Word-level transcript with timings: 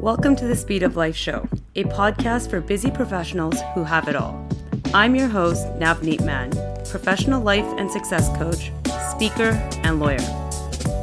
Welcome 0.00 0.34
to 0.36 0.46
the 0.46 0.56
Speed 0.56 0.82
of 0.82 0.96
Life 0.96 1.14
Show, 1.14 1.46
a 1.74 1.84
podcast 1.84 2.48
for 2.48 2.62
busy 2.62 2.90
professionals 2.90 3.58
who 3.74 3.84
have 3.84 4.08
it 4.08 4.16
all. 4.16 4.48
I'm 4.94 5.14
your 5.14 5.28
host, 5.28 5.66
Navneet 5.78 6.24
Man, 6.24 6.52
professional 6.88 7.42
life 7.42 7.66
and 7.76 7.90
success 7.90 8.34
coach, 8.38 8.72
speaker, 9.10 9.50
and 9.82 10.00
lawyer. 10.00 10.16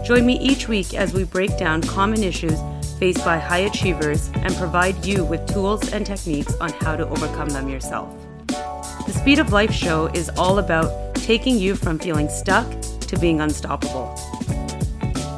Join 0.03 0.25
me 0.25 0.39
each 0.39 0.67
week 0.67 0.95
as 0.95 1.13
we 1.13 1.25
break 1.25 1.59
down 1.59 1.83
common 1.83 2.23
issues 2.23 2.59
faced 2.97 3.23
by 3.23 3.37
high 3.37 3.69
achievers 3.69 4.31
and 4.33 4.55
provide 4.55 5.05
you 5.05 5.23
with 5.23 5.47
tools 5.47 5.93
and 5.93 6.03
techniques 6.03 6.55
on 6.55 6.71
how 6.71 6.95
to 6.95 7.07
overcome 7.07 7.49
them 7.49 7.69
yourself. 7.69 8.11
The 8.47 9.13
Speed 9.13 9.37
of 9.37 9.53
Life 9.53 9.71
show 9.71 10.07
is 10.07 10.29
all 10.29 10.57
about 10.57 11.13
taking 11.13 11.59
you 11.59 11.75
from 11.75 11.99
feeling 11.99 12.29
stuck 12.29 12.67
to 13.01 13.19
being 13.19 13.41
unstoppable. 13.41 14.19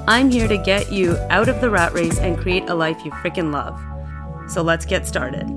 I'm 0.10 0.32
here 0.32 0.48
to 0.48 0.58
get 0.58 0.92
you 0.92 1.16
out 1.30 1.50
of 1.50 1.62
the 1.62 1.70
rat 1.70 1.94
race 1.94 2.18
and 2.18 2.36
create 2.36 2.68
a 2.68 2.74
life 2.74 3.06
you 3.06 3.12
freaking 3.12 3.54
love. 3.54 3.80
So 4.52 4.64
let's 4.64 4.84
get 4.84 5.06
started. 5.06 5.48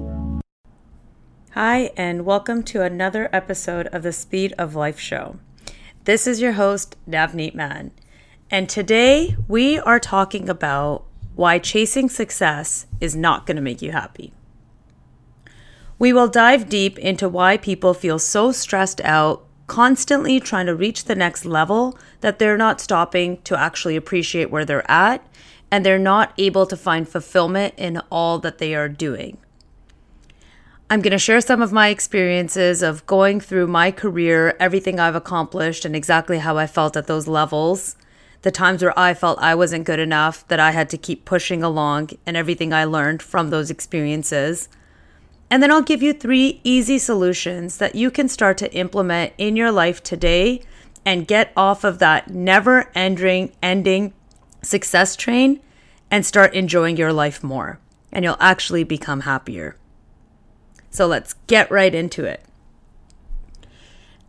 Hi, 1.52 1.91
and 1.97 2.27
welcome 2.27 2.62
to 2.65 2.83
another 2.83 3.30
episode 3.33 3.87
of 3.87 4.02
the 4.02 4.12
Speed 4.12 4.52
of 4.59 4.75
Life 4.75 5.01
show. 5.01 5.38
This 6.05 6.27
is 6.27 6.42
your 6.42 6.52
host, 6.52 6.97
Navneet 7.09 7.55
Man. 7.55 7.92
And 8.51 8.69
today 8.69 9.38
we 9.48 9.78
are 9.78 9.98
talking 9.98 10.51
about 10.51 11.06
why 11.34 11.59
chasing 11.59 12.11
success 12.11 12.84
is 13.00 13.16
not 13.16 13.47
going 13.47 13.56
to 13.56 13.62
make 13.62 13.80
you 13.80 13.92
happy. 13.92 14.34
We 15.98 16.12
will 16.12 16.28
dive 16.28 16.69
deep 16.69 16.98
into 16.98 17.27
why 17.27 17.56
people 17.56 17.95
feel 17.95 18.19
so 18.19 18.53
stressed 18.53 19.00
out 19.00 19.47
constantly 19.66 20.41
trying 20.41 20.66
to 20.66 20.75
reach 20.75 21.05
the 21.05 21.15
next 21.15 21.45
level 21.45 21.98
that 22.20 22.39
they're 22.39 22.57
not 22.57 22.80
stopping 22.80 23.41
to 23.43 23.59
actually 23.59 23.97
appreciate 23.97 24.51
where 24.51 24.65
they're 24.65 24.91
at 24.91 25.27
and 25.70 25.87
they're 25.87 25.98
not 25.98 26.34
able 26.37 26.66
to 26.66 26.77
find 26.77 27.09
fulfillment 27.09 27.73
in 27.77 28.01
all 28.11 28.39
that 28.39 28.59
they 28.59 28.75
are 28.75 28.89
doing. 28.89 29.39
I'm 30.91 31.01
going 31.01 31.12
to 31.12 31.19
share 31.19 31.41
some 31.41 31.62
of 31.62 31.73
my 31.73 31.89
experiences 31.89 32.83
of 32.83 33.06
going 33.06 33.41
through 33.41 33.67
my 33.67 33.91
career, 33.91 34.55
everything 34.61 35.01
I've 35.01 35.14
accomplished, 35.14 35.86
and 35.86 35.97
exactly 35.97 36.41
how 36.41 36.58
I 36.58 36.67
felt 36.67 36.98
at 36.98 37.06
those 37.06 37.27
levels. 37.27 37.97
The 38.42 38.51
times 38.51 38.83
where 38.83 38.98
I 38.98 39.14
felt 39.14 39.39
I 39.39 39.55
wasn't 39.55 39.86
good 39.86 39.98
enough, 39.98 40.47
that 40.48 40.61
I 40.61 40.73
had 40.73 40.91
to 40.91 40.98
keep 40.98 41.25
pushing 41.25 41.62
along, 41.62 42.11
and 42.27 42.36
everything 42.36 42.75
I 42.75 42.84
learned 42.84 43.23
from 43.23 43.48
those 43.48 43.70
experiences. 43.70 44.69
And 45.53 45.62
then 45.62 45.70
I'll 45.70 45.83
give 45.83 46.03
you 46.03 46.14
three 46.14 46.62
easy 46.64 46.97
solutions 46.97 47.77
that 47.77 47.95
you 47.95 48.11
can 48.11 48.27
start 48.27 48.56
to 48.56 48.72
implement 48.72 49.34
in 49.36 49.55
your 49.55 49.70
life 49.70 50.03
today 50.03 50.62
and 51.05 51.28
get 51.28 51.53
off 51.55 51.84
of 51.84 51.98
that 51.98 52.31
never 52.31 52.91
ending 52.95 53.53
ending 53.62 54.14
success 54.62 55.14
train 55.14 55.61
and 56.11 56.25
start 56.25 56.55
enjoying 56.55 56.97
your 56.97 57.12
life 57.12 57.45
more. 57.45 57.78
And 58.11 58.25
you'll 58.25 58.39
actually 58.41 58.83
become 58.83 59.20
happier. 59.20 59.77
So 60.89 61.06
let's 61.06 61.34
get 61.48 61.70
right 61.70 61.95
into 61.95 62.25
it. 62.25 62.42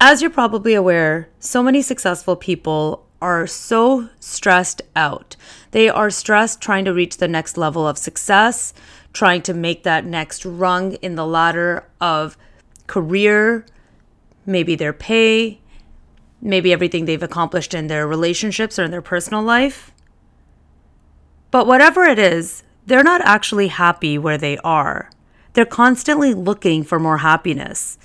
As 0.02 0.22
you're 0.22 0.30
probably 0.30 0.74
aware, 0.74 1.30
so 1.40 1.64
many 1.64 1.82
successful 1.82 2.36
people 2.36 3.08
are 3.22 3.48
so 3.48 4.10
stressed 4.20 4.82
out. 4.98 5.38
They 5.72 5.88
are 5.88 6.10
stressed 6.10 6.60
trying 6.60 6.84
to 6.84 6.94
reach 6.94 7.16
the 7.16 7.30
next 7.30 7.56
level 7.56 7.88
of 7.88 7.98
success, 7.98 8.74
trying 9.14 9.42
to 9.44 9.54
make 9.54 9.84
that 9.84 10.06
next 10.06 10.44
rung 10.46 10.94
in 10.96 11.16
the 11.16 11.26
ladder 11.26 11.88
of 12.02 12.36
career, 12.88 13.66
maybe 14.46 14.76
their 14.76 14.94
pay, 14.94 15.62
maybe 16.42 16.74
everything 16.74 17.06
they've 17.06 17.24
accomplished 17.24 17.74
in 17.74 17.88
their 17.88 18.08
relationships 18.08 18.78
or 18.78 18.84
in 18.84 18.92
their 18.92 19.02
personal 19.02 19.42
life. 19.42 19.92
But 21.52 21.68
whatever 21.68 22.04
it 22.04 22.20
is, 22.20 22.64
they're 22.86 23.04
not 23.04 23.22
actually 23.22 23.70
happy 23.70 24.18
where 24.18 24.38
they 24.38 24.58
are. 24.58 25.10
They're 25.54 25.66
constantly 25.66 26.34
looking 26.34 26.84
for 26.84 27.00
more 27.00 27.20
happiness. 27.20 27.98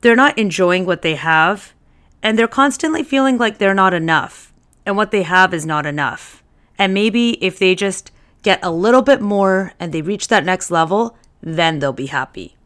They're 0.00 0.16
not 0.16 0.38
enjoying 0.38 0.86
what 0.86 1.02
they 1.02 1.14
have, 1.14 1.74
and 2.22 2.38
they're 2.38 2.48
constantly 2.48 3.02
feeling 3.02 3.38
like 3.38 3.58
they're 3.58 3.74
not 3.74 3.94
enough, 3.94 4.52
and 4.84 4.96
what 4.96 5.10
they 5.10 5.22
have 5.22 5.52
is 5.52 5.66
not 5.66 5.86
enough. 5.86 6.42
And 6.78 6.94
maybe 6.94 7.32
if 7.44 7.58
they 7.58 7.74
just 7.74 8.10
get 8.42 8.60
a 8.62 8.70
little 8.70 9.02
bit 9.02 9.20
more 9.20 9.72
and 9.78 9.92
they 9.92 10.02
reach 10.02 10.28
that 10.28 10.44
next 10.44 10.70
level, 10.70 11.16
then 11.40 11.78
they'll 11.78 11.92
be 11.92 12.06
happy. 12.06 12.56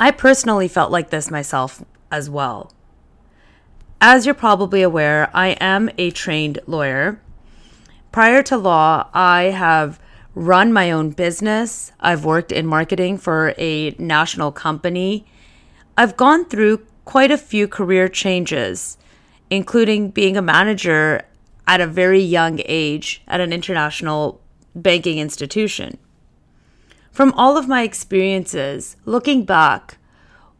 I 0.00 0.10
personally 0.10 0.68
felt 0.68 0.92
like 0.92 1.10
this 1.10 1.30
myself 1.30 1.82
as 2.10 2.30
well. 2.30 2.72
As 4.00 4.26
you're 4.26 4.34
probably 4.34 4.82
aware, 4.82 5.28
I 5.34 5.48
am 5.60 5.90
a 5.98 6.10
trained 6.12 6.60
lawyer. 6.66 7.20
Prior 8.12 8.42
to 8.44 8.56
law, 8.56 9.08
I 9.12 9.44
have 9.44 10.00
run 10.34 10.72
my 10.72 10.92
own 10.92 11.10
business. 11.10 11.90
I've 11.98 12.24
worked 12.24 12.52
in 12.52 12.64
marketing 12.64 13.18
for 13.18 13.54
a 13.58 13.90
national 13.98 14.52
company. 14.52 15.26
I've 15.96 16.16
gone 16.16 16.44
through 16.44 16.86
quite 17.04 17.32
a 17.32 17.38
few 17.38 17.66
career 17.66 18.08
changes, 18.08 18.98
including 19.50 20.10
being 20.10 20.36
a 20.36 20.42
manager 20.42 21.22
at 21.68 21.80
a 21.82 21.86
very 21.86 22.20
young 22.20 22.60
age 22.64 23.22
at 23.28 23.40
an 23.40 23.52
international 23.52 24.40
banking 24.74 25.18
institution. 25.18 25.98
From 27.12 27.32
all 27.34 27.56
of 27.56 27.68
my 27.68 27.82
experiences, 27.82 28.96
looking 29.04 29.44
back, 29.44 29.98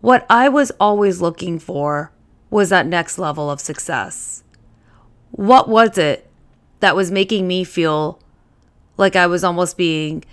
what 0.00 0.26
I 0.28 0.48
was 0.48 0.70
always 0.78 1.20
looking 1.20 1.58
for 1.58 2.12
was 2.50 2.68
that 2.68 2.86
next 2.86 3.18
level 3.18 3.50
of 3.50 3.60
success. 3.60 4.44
What 5.30 5.68
was 5.68 5.98
it 5.98 6.30
that 6.80 6.94
was 6.94 7.10
making 7.10 7.48
me 7.48 7.64
feel 7.64 8.20
like 8.96 9.16
I 9.16 9.26
was 9.26 9.42
almost 9.42 9.76
being 9.76 10.24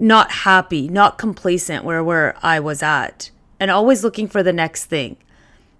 not 0.00 0.30
happy, 0.32 0.88
not 0.88 1.18
complacent 1.18 1.84
where 1.84 2.02
where 2.02 2.34
I 2.42 2.58
was 2.58 2.82
at, 2.82 3.30
and 3.60 3.70
always 3.70 4.02
looking 4.02 4.26
for 4.26 4.42
the 4.42 4.52
next 4.52 4.86
thing. 4.86 5.16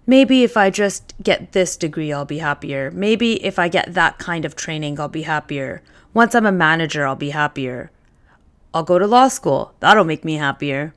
Maybe 0.05 0.43
if 0.43 0.57
I 0.57 0.69
just 0.69 1.13
get 1.21 1.51
this 1.51 1.77
degree, 1.77 2.11
I'll 2.11 2.25
be 2.25 2.39
happier. 2.39 2.91
Maybe 2.91 3.43
if 3.45 3.59
I 3.59 3.67
get 3.67 3.93
that 3.93 4.17
kind 4.17 4.45
of 4.45 4.55
training, 4.55 4.99
I'll 4.99 5.07
be 5.07 5.21
happier. 5.23 5.81
Once 6.13 6.33
I'm 6.35 6.45
a 6.45 6.51
manager, 6.51 7.05
I'll 7.05 7.15
be 7.15 7.29
happier. 7.29 7.91
I'll 8.73 8.83
go 8.83 8.97
to 8.97 9.07
law 9.07 9.27
school. 9.27 9.73
That'll 9.79 10.03
make 10.03 10.25
me 10.25 10.35
happier. 10.35 10.93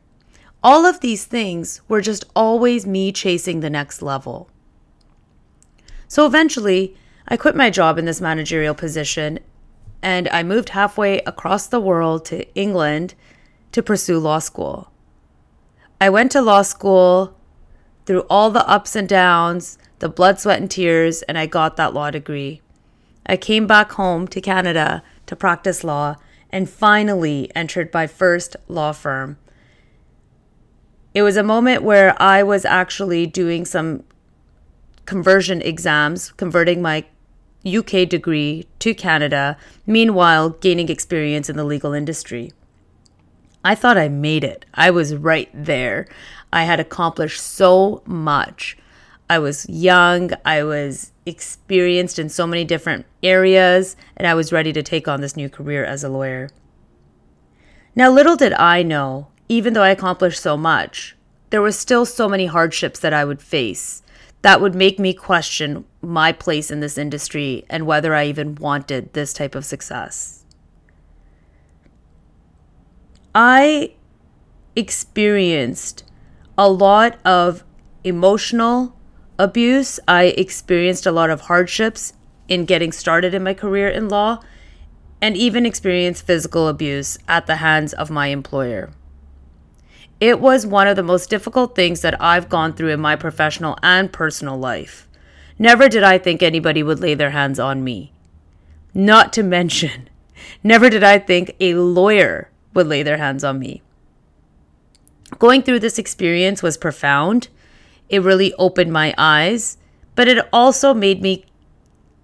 All 0.63 0.87
of 0.87 1.01
these 1.01 1.27
things 1.27 1.83
were 1.89 2.01
just 2.01 2.25
always 2.35 2.87
me 2.87 3.13
chasing 3.13 3.61
the 3.61 3.69
next 3.71 4.01
level. 4.01 4.49
So 6.09 6.27
eventually, 6.27 6.97
I 7.29 7.37
quit 7.37 7.57
my 7.57 7.71
job 7.71 7.99
in 7.99 8.07
this 8.07 8.21
managerial 8.21 8.75
position 8.75 9.41
and 10.03 10.29
I 10.29 10.43
moved 10.43 10.71
halfway 10.71 11.19
across 11.21 11.67
the 11.67 11.81
world 11.81 12.25
to 12.27 12.47
England 12.55 13.15
to 13.73 13.83
pursue 13.83 14.19
law 14.19 14.39
school. 14.39 14.91
I 16.01 16.11
went 16.11 16.33
to 16.33 16.43
law 16.43 16.63
school 16.63 17.37
through 18.07 18.23
all 18.31 18.51
the 18.51 18.69
ups 18.69 18.97
and 18.97 19.09
downs, 19.09 19.79
the 19.99 20.09
blood, 20.09 20.39
sweat, 20.39 20.61
and 20.61 20.71
tears, 20.71 21.23
and 21.23 21.39
I 21.39 21.47
got 21.47 21.77
that 21.77 21.95
law 21.95 22.11
degree. 22.11 22.61
I 23.27 23.37
came 23.37 23.67
back 23.67 23.93
home 23.93 24.29
to 24.29 24.41
Canada 24.41 25.03
to 25.27 25.37
practice 25.37 25.83
law 25.83 26.17
and 26.51 26.69
finally 26.69 27.51
entered 27.55 27.93
my 27.93 28.07
first 28.07 28.57
law 28.69 28.93
firm. 28.93 29.39
It 31.15 31.23
was 31.23 31.37
a 31.37 31.43
moment 31.43 31.83
where 31.83 32.21
I 32.21 32.43
was 32.43 32.65
actually 32.65 33.27
doing 33.27 33.65
some 33.65 34.05
conversion 35.07 35.63
exams, 35.63 36.33
converting 36.33 36.83
my 36.83 37.05
UK 37.67 38.09
degree 38.09 38.67
to 38.81 38.95
Canada, 38.95 39.57
meanwhile, 39.87 40.51
gaining 40.51 40.89
experience 40.89 41.49
in 41.49 41.57
the 41.57 41.65
legal 41.65 41.93
industry. 41.93 42.53
I 43.65 43.75
thought 43.75 43.97
I 43.97 44.09
made 44.09 44.45
it. 44.45 44.67
I 44.75 44.91
was 44.91 45.15
right 45.15 45.49
there. 45.55 46.07
I 46.55 46.63
had 46.63 46.79
accomplished 46.79 47.43
so 47.43 48.01
much. 48.07 48.79
I 49.29 49.41
was 49.41 49.69
young, 49.69 50.31
I 50.45 50.63
was 50.63 51.11
experienced 51.27 52.17
in 52.17 52.29
so 52.29 52.47
many 52.47 52.65
different 52.65 53.07
areas, 53.25 53.97
and 54.17 54.25
I 54.25 54.35
was 54.35 54.53
ready 54.53 54.73
to 54.73 54.83
take 54.83 55.09
on 55.09 55.21
this 55.21 55.37
new 55.37 55.49
career 55.49 55.85
as 55.85 56.05
a 56.05 56.09
lawyer. 56.09 56.51
Now, 57.97 58.09
little 58.09 58.37
did 58.37 58.53
I 58.53 58.85
know, 58.85 59.27
even 59.49 59.73
though 59.73 59.83
I 59.83 59.91
accomplished 59.91 60.41
so 60.41 60.57
much, 60.57 61.17
there 61.51 61.61
were 61.61 61.73
still 61.73 62.07
so 62.07 62.29
many 62.29 62.47
hardships 62.47 63.01
that 63.01 63.13
I 63.13 63.25
would 63.25 63.43
face 63.43 64.05
that 64.43 64.61
would 64.61 64.77
make 64.77 65.01
me 65.01 65.13
question 65.13 65.85
my 66.03 66.31
place 66.31 66.71
in 66.71 66.79
this 66.79 66.97
industry 66.97 67.65
and 67.69 67.85
whether 67.85 68.15
I 68.15 68.27
even 68.27 68.55
wanted 68.55 69.13
this 69.13 69.33
type 69.33 69.57
of 69.57 69.65
success. 69.65 70.45
I 73.35 73.95
experienced 74.77 76.05
a 76.57 76.69
lot 76.69 77.19
of 77.25 77.65
emotional 78.03 78.97
abuse. 79.39 80.01
I 80.07 80.25
experienced 80.37 81.07
a 81.07 81.13
lot 81.13 81.31
of 81.31 81.43
hardships 81.43 82.13
in 82.49 82.65
getting 82.65 82.93
started 82.93 83.35
in 83.35 83.43
my 83.43 83.55
career 83.55 83.89
in 83.89 84.09
law 84.09 84.41
and 85.21 85.37
even 85.37 85.65
experienced 85.65 86.27
physical 86.27 86.69
abuse 86.69 87.19
at 87.27 87.47
the 87.47 87.57
hands 87.57 87.93
of 87.93 88.11
my 88.11 88.27
employer. 88.29 88.91
It 90.21 90.41
was 90.41 90.67
one 90.67 90.87
of 90.87 90.97
the 90.97 91.03
most 91.03 91.31
difficult 91.31 91.75
things 91.75 92.03
that 92.03 92.21
I've 92.21 92.49
gone 92.49 92.75
through 92.75 92.91
in 92.91 93.01
my 93.01 93.17
professional 93.17 93.77
and 93.83 94.13
personal 94.13 94.59
life. 94.59 95.09
Never 95.59 95.89
did 95.89 96.03
I 96.03 96.19
think 96.19 96.43
anybody 96.43 96.83
would 96.83 97.01
lay 97.01 97.15
their 97.15 97.31
hands 97.31 97.59
on 97.59 97.83
me. 97.83 98.13
Not 98.93 99.33
to 99.35 99.43
mention 99.43 100.09
Never 100.63 100.91
did 100.91 101.03
I 101.03 101.19
think 101.19 101.57
a 101.61 101.75
lawyer 101.75 102.51
would 102.73 102.87
lay 102.87 103.03
their 103.03 103.19
hands 103.19 103.45
on 103.45 103.59
me. 103.59 103.83
Going 105.39 105.63
through 105.63 105.81
this 105.81 105.99
experience 105.99 106.63
was 106.63 106.77
profound. 106.77 107.49
It 108.09 108.23
really 108.23 108.55
opened 108.55 108.93
my 108.93 109.15
eyes, 109.19 109.79
but 110.15 110.29
it 110.29 110.47
also 110.53 110.95
made 110.95 111.23
me 111.23 111.45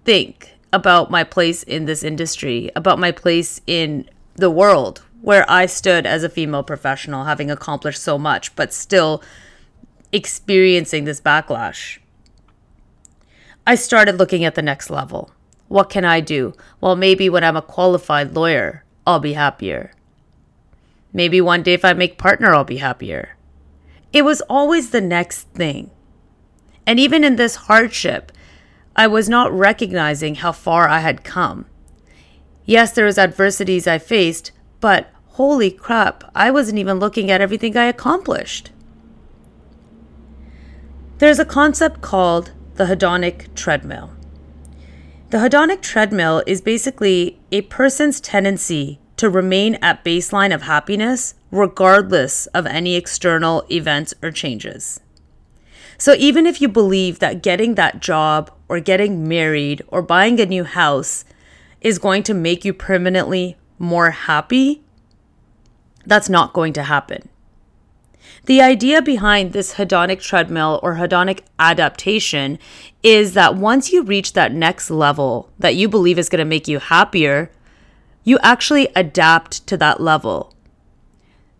think 0.05 0.55
about 0.73 1.11
my 1.11 1.23
place 1.23 1.63
in 1.63 1.85
this 1.85 2.03
industry, 2.03 2.71
about 2.75 2.99
my 2.99 3.11
place 3.11 3.61
in 3.67 4.09
the 4.35 4.49
world 4.49 5.03
where 5.21 5.45
I 5.49 5.67
stood 5.67 6.05
as 6.05 6.23
a 6.23 6.29
female 6.29 6.63
professional, 6.63 7.25
having 7.25 7.51
accomplished 7.51 8.01
so 8.01 8.17
much, 8.17 8.55
but 8.55 8.73
still 8.73 9.23
experiencing 10.11 11.05
this 11.05 11.21
backlash. 11.21 11.99
I 13.65 13.75
started 13.75 14.17
looking 14.17 14.43
at 14.43 14.55
the 14.55 14.63
next 14.63 14.89
level. 14.89 15.31
What 15.67 15.89
can 15.89 16.03
I 16.03 16.19
do? 16.19 16.53
Well, 16.81 16.95
maybe 16.95 17.29
when 17.29 17.43
I'm 17.43 17.55
a 17.55 17.61
qualified 17.61 18.33
lawyer, 18.33 18.83
I'll 19.05 19.19
be 19.19 19.33
happier. 19.33 19.91
Maybe 21.13 21.41
one 21.41 21.63
day 21.63 21.73
if 21.73 21.83
I 21.83 21.93
make 21.93 22.17
partner, 22.17 22.53
I'll 22.53 22.63
be 22.63 22.77
happier. 22.77 23.37
It 24.13 24.23
was 24.23 24.41
always 24.49 24.89
the 24.89 25.01
next 25.01 25.49
thing. 25.49 25.91
And 26.85 26.99
even 26.99 27.23
in 27.23 27.35
this 27.35 27.55
hardship, 27.55 28.31
I 28.95 29.07
was 29.07 29.29
not 29.29 29.51
recognizing 29.51 30.35
how 30.35 30.51
far 30.51 30.87
I 30.87 30.99
had 30.99 31.23
come. 31.23 31.65
Yes, 32.65 32.91
there 32.91 33.05
was 33.05 33.17
adversities 33.17 33.87
I 33.87 33.97
faced, 33.97 34.51
but 34.79 35.11
holy 35.27 35.71
crap, 35.71 36.23
I 36.35 36.51
wasn't 36.51 36.79
even 36.79 36.99
looking 36.99 37.31
at 37.31 37.41
everything 37.41 37.75
I 37.77 37.85
accomplished. 37.85 38.71
There's 41.19 41.39
a 41.39 41.45
concept 41.45 42.01
called 42.01 42.51
the 42.75 42.85
hedonic 42.85 43.53
treadmill. 43.55 44.11
The 45.29 45.37
hedonic 45.37 45.81
treadmill 45.81 46.43
is 46.45 46.61
basically 46.61 47.39
a 47.51 47.61
person's 47.61 48.19
tendency 48.19 48.99
to 49.21 49.29
remain 49.29 49.75
at 49.83 50.03
baseline 50.03 50.51
of 50.51 50.63
happiness 50.63 51.35
regardless 51.51 52.47
of 52.47 52.65
any 52.65 52.95
external 52.95 53.63
events 53.69 54.15
or 54.23 54.31
changes. 54.31 54.99
So 55.99 56.15
even 56.17 56.47
if 56.47 56.59
you 56.59 56.67
believe 56.67 57.19
that 57.19 57.43
getting 57.43 57.75
that 57.75 57.99
job 57.99 58.49
or 58.67 58.79
getting 58.79 59.27
married 59.27 59.83
or 59.89 60.01
buying 60.01 60.39
a 60.39 60.47
new 60.47 60.63
house 60.63 61.23
is 61.81 61.99
going 61.99 62.23
to 62.23 62.33
make 62.33 62.65
you 62.65 62.73
permanently 62.73 63.57
more 63.77 64.09
happy, 64.09 64.81
that's 66.03 66.27
not 66.27 66.51
going 66.51 66.73
to 66.73 66.81
happen. 66.81 67.29
The 68.47 68.59
idea 68.59 69.03
behind 69.03 69.53
this 69.53 69.75
hedonic 69.75 70.19
treadmill 70.19 70.79
or 70.81 70.95
hedonic 70.95 71.41
adaptation 71.59 72.57
is 73.03 73.35
that 73.35 73.55
once 73.55 73.91
you 73.91 74.01
reach 74.01 74.33
that 74.33 74.51
next 74.51 74.89
level 74.89 75.51
that 75.59 75.75
you 75.75 75.87
believe 75.87 76.17
is 76.17 76.27
going 76.27 76.39
to 76.39 76.45
make 76.45 76.67
you 76.67 76.79
happier, 76.79 77.51
you 78.23 78.37
actually 78.41 78.87
adapt 78.95 79.65
to 79.67 79.77
that 79.77 79.99
level. 79.99 80.53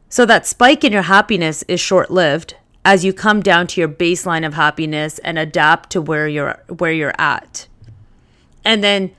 So 0.10 0.26
that 0.26 0.46
spike 0.46 0.84
in 0.84 0.92
your 0.92 1.04
happiness 1.04 1.64
is 1.68 1.80
short 1.80 2.12
lived 2.12 2.56
as 2.84 3.06
you 3.06 3.14
come 3.14 3.42
down 3.42 3.68
to 3.68 3.80
your 3.80 3.90
baseline 3.90 4.46
of 4.46 4.56
happiness 4.56 5.20
and 5.20 5.38
adapt 5.38 5.90
to 5.92 6.02
where 6.02 6.28
you're 6.28 6.62
where 6.68 6.92
you're 6.92 7.16
at. 7.18 7.68
And 8.66 8.84
then 8.84 9.12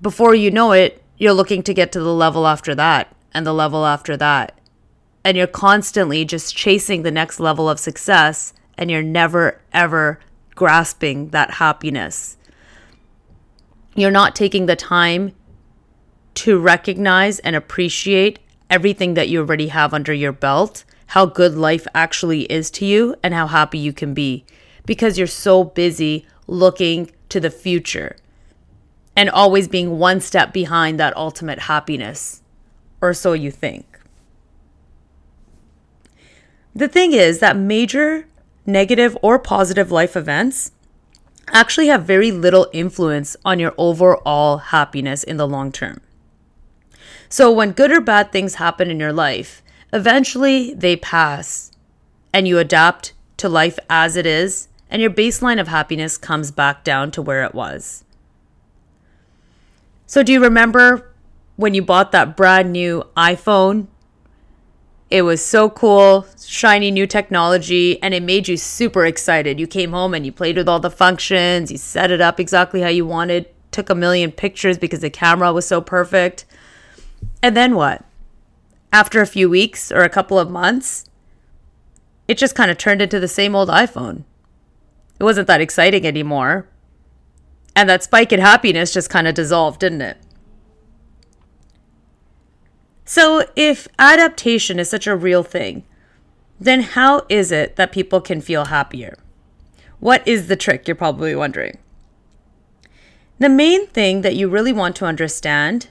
before 0.00 0.34
you 0.34 0.50
know 0.50 0.72
it, 0.72 1.02
you're 1.18 1.32
looking 1.32 1.62
to 1.64 1.74
get 1.74 1.92
to 1.92 2.00
the 2.00 2.14
level 2.14 2.46
after 2.46 2.74
that 2.74 3.14
and 3.34 3.46
the 3.46 3.52
level 3.52 3.84
after 3.84 4.16
that. 4.16 4.58
And 5.24 5.36
you're 5.36 5.46
constantly 5.46 6.24
just 6.24 6.56
chasing 6.56 7.02
the 7.02 7.10
next 7.10 7.38
level 7.38 7.68
of 7.68 7.78
success 7.78 8.52
and 8.76 8.90
you're 8.90 9.02
never 9.02 9.60
ever 9.72 10.18
grasping 10.54 11.28
that 11.30 11.52
happiness. 11.52 12.36
You're 13.94 14.10
not 14.10 14.34
taking 14.34 14.66
the 14.66 14.76
time 14.76 15.34
to 16.34 16.58
recognize 16.58 17.38
and 17.40 17.54
appreciate 17.54 18.38
everything 18.70 19.14
that 19.14 19.28
you 19.28 19.40
already 19.40 19.68
have 19.68 19.92
under 19.92 20.12
your 20.12 20.32
belt, 20.32 20.84
how 21.08 21.26
good 21.26 21.54
life 21.54 21.86
actually 21.94 22.42
is 22.44 22.70
to 22.70 22.86
you, 22.86 23.14
and 23.22 23.34
how 23.34 23.46
happy 23.46 23.78
you 23.78 23.92
can 23.92 24.14
be 24.14 24.44
because 24.86 25.18
you're 25.18 25.26
so 25.26 25.62
busy 25.64 26.26
looking 26.46 27.10
to 27.28 27.40
the 27.40 27.50
future 27.50 28.16
and 29.16 29.28
always 29.30 29.68
being 29.68 29.98
one 29.98 30.20
step 30.20 30.52
behind 30.52 30.98
that 30.98 31.16
ultimate 31.16 31.60
happiness, 31.60 32.42
or 33.00 33.12
so 33.12 33.34
you 33.34 33.50
think. 33.50 34.00
The 36.74 36.88
thing 36.88 37.12
is 37.12 37.40
that 37.40 37.56
major 37.56 38.26
negative 38.64 39.16
or 39.20 39.38
positive 39.38 39.90
life 39.90 40.16
events 40.16 40.72
actually 41.48 41.88
have 41.88 42.04
very 42.04 42.30
little 42.30 42.68
influence 42.72 43.36
on 43.44 43.58
your 43.58 43.74
overall 43.76 44.58
happiness 44.58 45.22
in 45.22 45.36
the 45.36 45.46
long 45.46 45.70
term. 45.70 46.00
So 47.32 47.50
when 47.50 47.72
good 47.72 47.90
or 47.90 48.02
bad 48.02 48.30
things 48.30 48.56
happen 48.56 48.90
in 48.90 49.00
your 49.00 49.10
life, 49.10 49.62
eventually 49.90 50.74
they 50.74 50.96
pass 50.96 51.72
and 52.30 52.46
you 52.46 52.58
adapt 52.58 53.14
to 53.38 53.48
life 53.48 53.78
as 53.88 54.16
it 54.16 54.26
is, 54.26 54.68
and 54.90 55.00
your 55.00 55.10
baseline 55.10 55.58
of 55.58 55.66
happiness 55.66 56.18
comes 56.18 56.50
back 56.50 56.84
down 56.84 57.10
to 57.12 57.22
where 57.22 57.42
it 57.42 57.54
was. 57.54 58.04
So, 60.04 60.22
do 60.22 60.30
you 60.30 60.42
remember 60.42 61.10
when 61.56 61.72
you 61.72 61.80
bought 61.80 62.12
that 62.12 62.36
brand 62.36 62.70
new 62.70 63.02
iPhone? 63.16 63.86
It 65.08 65.22
was 65.22 65.42
so 65.42 65.70
cool, 65.70 66.26
shiny 66.38 66.90
new 66.90 67.06
technology, 67.06 68.00
and 68.02 68.12
it 68.12 68.22
made 68.22 68.46
you 68.46 68.58
super 68.58 69.06
excited. 69.06 69.58
You 69.58 69.66
came 69.66 69.92
home 69.92 70.12
and 70.12 70.26
you 70.26 70.32
played 70.32 70.58
with 70.58 70.68
all 70.68 70.80
the 70.80 70.90
functions, 70.90 71.72
you 71.72 71.78
set 71.78 72.10
it 72.10 72.20
up 72.20 72.38
exactly 72.38 72.82
how 72.82 72.88
you 72.88 73.06
wanted, 73.06 73.48
took 73.70 73.88
a 73.88 73.94
million 73.94 74.32
pictures 74.32 74.76
because 74.76 75.00
the 75.00 75.08
camera 75.08 75.50
was 75.50 75.66
so 75.66 75.80
perfect. 75.80 76.44
And 77.42 77.56
then 77.56 77.74
what? 77.74 78.04
After 78.92 79.20
a 79.20 79.26
few 79.26 79.50
weeks 79.50 79.90
or 79.90 80.02
a 80.02 80.08
couple 80.08 80.38
of 80.38 80.50
months, 80.50 81.06
it 82.28 82.38
just 82.38 82.54
kind 82.54 82.70
of 82.70 82.78
turned 82.78 83.02
into 83.02 83.18
the 83.18 83.28
same 83.28 83.54
old 83.54 83.68
iPhone. 83.68 84.24
It 85.18 85.24
wasn't 85.24 85.48
that 85.48 85.60
exciting 85.60 86.06
anymore. 86.06 86.68
And 87.74 87.88
that 87.88 88.04
spike 88.04 88.32
in 88.32 88.40
happiness 88.40 88.92
just 88.92 89.10
kind 89.10 89.26
of 89.26 89.34
dissolved, 89.34 89.80
didn't 89.80 90.02
it? 90.02 90.18
So, 93.04 93.44
if 93.56 93.88
adaptation 93.98 94.78
is 94.78 94.88
such 94.88 95.06
a 95.06 95.16
real 95.16 95.42
thing, 95.42 95.84
then 96.60 96.82
how 96.82 97.26
is 97.28 97.50
it 97.50 97.76
that 97.76 97.92
people 97.92 98.20
can 98.20 98.40
feel 98.40 98.66
happier? 98.66 99.18
What 99.98 100.26
is 100.26 100.46
the 100.46 100.56
trick, 100.56 100.86
you're 100.86 100.94
probably 100.94 101.34
wondering? 101.34 101.78
The 103.38 103.48
main 103.48 103.88
thing 103.88 104.20
that 104.20 104.36
you 104.36 104.48
really 104.48 104.72
want 104.72 104.94
to 104.96 105.06
understand 105.06 105.88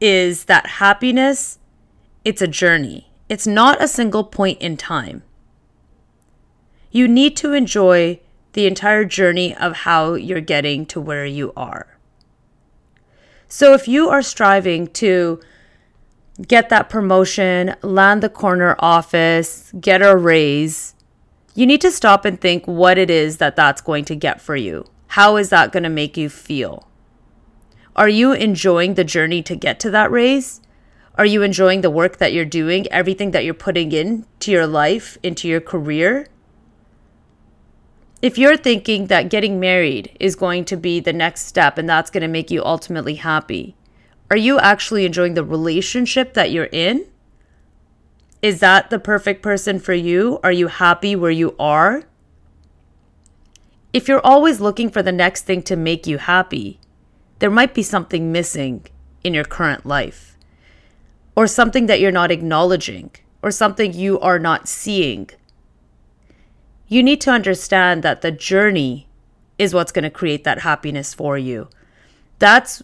is 0.00 0.44
that 0.44 0.66
happiness, 0.66 1.58
it's 2.24 2.42
a 2.42 2.46
journey. 2.46 3.10
It's 3.28 3.46
not 3.46 3.82
a 3.82 3.88
single 3.88 4.24
point 4.24 4.60
in 4.60 4.76
time. 4.76 5.22
You 6.90 7.06
need 7.06 7.36
to 7.38 7.52
enjoy 7.52 8.20
the 8.52 8.66
entire 8.66 9.04
journey 9.04 9.54
of 9.54 9.76
how 9.76 10.14
you're 10.14 10.40
getting 10.40 10.86
to 10.86 11.00
where 11.00 11.26
you 11.26 11.52
are. 11.56 11.98
So 13.46 13.74
if 13.74 13.86
you 13.86 14.08
are 14.08 14.22
striving 14.22 14.88
to 14.88 15.40
get 16.46 16.68
that 16.68 16.88
promotion, 16.88 17.74
land 17.82 18.22
the 18.22 18.28
corner 18.28 18.76
office, 18.78 19.72
get 19.80 20.02
a 20.02 20.16
raise, 20.16 20.94
you 21.54 21.66
need 21.66 21.80
to 21.80 21.90
stop 21.90 22.24
and 22.24 22.40
think 22.40 22.66
what 22.66 22.98
it 22.98 23.10
is 23.10 23.38
that 23.38 23.56
that's 23.56 23.80
going 23.80 24.04
to 24.06 24.14
get 24.14 24.40
for 24.40 24.54
you. 24.54 24.86
How 25.08 25.36
is 25.36 25.48
that 25.48 25.72
going 25.72 25.82
to 25.82 25.88
make 25.88 26.16
you 26.16 26.28
feel? 26.28 26.88
Are 27.98 28.08
you 28.08 28.30
enjoying 28.30 28.94
the 28.94 29.02
journey 29.02 29.42
to 29.42 29.56
get 29.56 29.80
to 29.80 29.90
that 29.90 30.12
raise? 30.12 30.60
Are 31.16 31.26
you 31.26 31.42
enjoying 31.42 31.80
the 31.80 31.90
work 31.90 32.18
that 32.18 32.32
you're 32.32 32.44
doing, 32.44 32.86
everything 32.92 33.32
that 33.32 33.44
you're 33.44 33.54
putting 33.54 33.90
into 33.90 34.52
your 34.52 34.68
life, 34.68 35.18
into 35.24 35.48
your 35.48 35.60
career? 35.60 36.28
If 38.22 38.38
you're 38.38 38.56
thinking 38.56 39.08
that 39.08 39.30
getting 39.30 39.58
married 39.58 40.16
is 40.20 40.36
going 40.36 40.64
to 40.66 40.76
be 40.76 41.00
the 41.00 41.12
next 41.12 41.46
step 41.46 41.76
and 41.76 41.88
that's 41.88 42.08
going 42.08 42.20
to 42.20 42.28
make 42.28 42.52
you 42.52 42.64
ultimately 42.64 43.16
happy, 43.16 43.74
are 44.30 44.36
you 44.36 44.60
actually 44.60 45.04
enjoying 45.04 45.34
the 45.34 45.42
relationship 45.42 46.34
that 46.34 46.52
you're 46.52 46.70
in? 46.70 47.04
Is 48.42 48.60
that 48.60 48.90
the 48.90 49.00
perfect 49.00 49.42
person 49.42 49.80
for 49.80 49.92
you? 49.92 50.38
Are 50.44 50.52
you 50.52 50.68
happy 50.68 51.16
where 51.16 51.32
you 51.32 51.56
are? 51.58 52.04
If 53.92 54.06
you're 54.06 54.24
always 54.24 54.60
looking 54.60 54.88
for 54.88 55.02
the 55.02 55.10
next 55.10 55.46
thing 55.46 55.62
to 55.62 55.74
make 55.74 56.06
you 56.06 56.18
happy, 56.18 56.78
there 57.38 57.50
might 57.50 57.74
be 57.74 57.82
something 57.82 58.32
missing 58.32 58.86
in 59.22 59.34
your 59.34 59.44
current 59.44 59.86
life, 59.86 60.36
or 61.36 61.46
something 61.46 61.86
that 61.86 62.00
you're 62.00 62.10
not 62.10 62.30
acknowledging, 62.30 63.10
or 63.42 63.50
something 63.50 63.92
you 63.92 64.18
are 64.20 64.38
not 64.38 64.68
seeing. 64.68 65.30
You 66.88 67.02
need 67.02 67.20
to 67.22 67.30
understand 67.30 68.02
that 68.02 68.22
the 68.22 68.32
journey 68.32 69.08
is 69.58 69.74
what's 69.74 69.92
going 69.92 70.04
to 70.04 70.10
create 70.10 70.44
that 70.44 70.60
happiness 70.60 71.14
for 71.14 71.36
you. 71.36 71.68
That's 72.38 72.82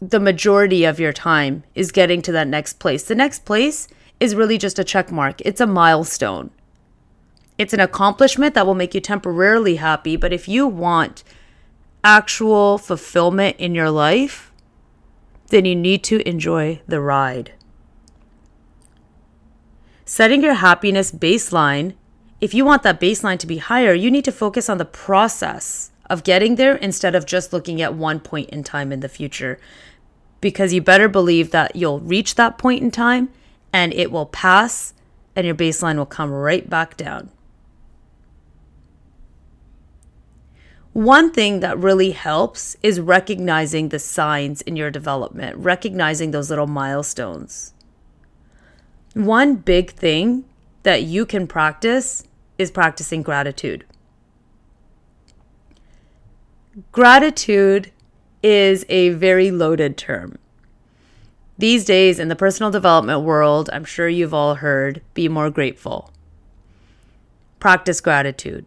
the 0.00 0.20
majority 0.20 0.84
of 0.84 1.00
your 1.00 1.12
time 1.12 1.64
is 1.74 1.92
getting 1.92 2.22
to 2.22 2.32
that 2.32 2.48
next 2.48 2.78
place. 2.78 3.04
The 3.04 3.14
next 3.14 3.44
place 3.44 3.88
is 4.20 4.34
really 4.34 4.58
just 4.58 4.78
a 4.78 4.84
check 4.84 5.10
mark, 5.10 5.40
it's 5.42 5.60
a 5.60 5.66
milestone. 5.66 6.50
It's 7.56 7.72
an 7.72 7.80
accomplishment 7.80 8.54
that 8.54 8.66
will 8.66 8.74
make 8.74 8.94
you 8.94 9.00
temporarily 9.00 9.76
happy, 9.76 10.16
but 10.16 10.32
if 10.32 10.48
you 10.48 10.66
want 10.66 11.22
actual 12.04 12.78
fulfillment 12.78 13.56
in 13.58 13.74
your 13.74 13.90
life, 13.90 14.52
then 15.48 15.64
you 15.64 15.74
need 15.74 16.04
to 16.04 16.26
enjoy 16.28 16.80
the 16.86 17.00
ride. 17.00 17.52
Setting 20.04 20.42
your 20.42 20.54
happiness 20.54 21.10
baseline, 21.10 21.94
if 22.40 22.52
you 22.52 22.64
want 22.64 22.82
that 22.82 23.00
baseline 23.00 23.38
to 23.38 23.46
be 23.46 23.56
higher, 23.56 23.94
you 23.94 24.10
need 24.10 24.24
to 24.26 24.32
focus 24.32 24.68
on 24.68 24.76
the 24.76 24.84
process 24.84 25.90
of 26.10 26.24
getting 26.24 26.56
there 26.56 26.76
instead 26.76 27.14
of 27.14 27.24
just 27.24 27.54
looking 27.54 27.80
at 27.80 27.94
one 27.94 28.20
point 28.20 28.50
in 28.50 28.62
time 28.62 28.92
in 28.92 29.00
the 29.00 29.08
future. 29.08 29.58
Because 30.42 30.74
you 30.74 30.82
better 30.82 31.08
believe 31.08 31.52
that 31.52 31.74
you'll 31.74 32.00
reach 32.00 32.34
that 32.34 32.58
point 32.58 32.82
in 32.82 32.90
time 32.90 33.30
and 33.72 33.94
it 33.94 34.12
will 34.12 34.26
pass 34.26 34.92
and 35.34 35.46
your 35.46 35.54
baseline 35.54 35.96
will 35.96 36.04
come 36.04 36.30
right 36.30 36.68
back 36.68 36.98
down. 36.98 37.30
One 40.94 41.32
thing 41.32 41.58
that 41.58 41.76
really 41.76 42.12
helps 42.12 42.76
is 42.80 43.00
recognizing 43.00 43.88
the 43.88 43.98
signs 43.98 44.62
in 44.62 44.76
your 44.76 44.92
development, 44.92 45.56
recognizing 45.58 46.30
those 46.30 46.50
little 46.50 46.68
milestones. 46.68 47.74
One 49.12 49.56
big 49.56 49.90
thing 49.90 50.44
that 50.84 51.02
you 51.02 51.26
can 51.26 51.48
practice 51.48 52.28
is 52.58 52.70
practicing 52.70 53.22
gratitude. 53.22 53.84
Gratitude 56.92 57.90
is 58.40 58.86
a 58.88 59.08
very 59.08 59.50
loaded 59.50 59.96
term. 59.96 60.38
These 61.58 61.84
days 61.84 62.20
in 62.20 62.28
the 62.28 62.36
personal 62.36 62.70
development 62.70 63.22
world, 63.22 63.68
I'm 63.72 63.84
sure 63.84 64.08
you've 64.08 64.34
all 64.34 64.56
heard 64.56 65.02
be 65.12 65.28
more 65.28 65.50
grateful. 65.50 66.12
Practice 67.58 68.00
gratitude. 68.00 68.64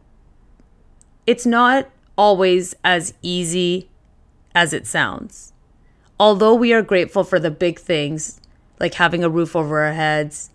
It's 1.26 1.46
not 1.46 1.90
always 2.18 2.76
as 2.84 3.14
easy 3.22 3.90
as 4.56 4.74
it 4.74 4.88
sounds. 4.88 5.54
Although 6.20 6.56
we 6.56 6.74
are 6.74 6.82
grateful 6.82 7.24
for 7.24 7.40
the 7.40 7.52
big 7.52 7.80
things, 7.80 8.42
like 8.80 8.96
having 8.96 9.24
a 9.24 9.30
roof 9.30 9.56
over 9.56 9.82
our 9.82 9.94
heads, 9.94 10.50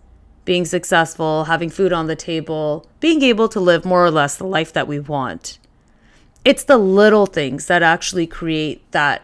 being 0.45 0.65
successful, 0.65 1.45
having 1.45 1.69
food 1.69 1.93
on 1.93 2.07
the 2.07 2.15
table, 2.15 2.85
being 2.99 3.21
able 3.21 3.47
to 3.47 3.59
live 3.59 3.85
more 3.85 4.03
or 4.05 4.11
less 4.11 4.35
the 4.35 4.45
life 4.45 4.73
that 4.73 4.87
we 4.87 4.99
want. 4.99 5.57
It's 6.43 6.65
the 6.65 6.77
little 6.77 7.25
things 7.25 7.67
that 7.67 7.81
actually 7.81 8.27
create 8.27 8.91
that 8.91 9.23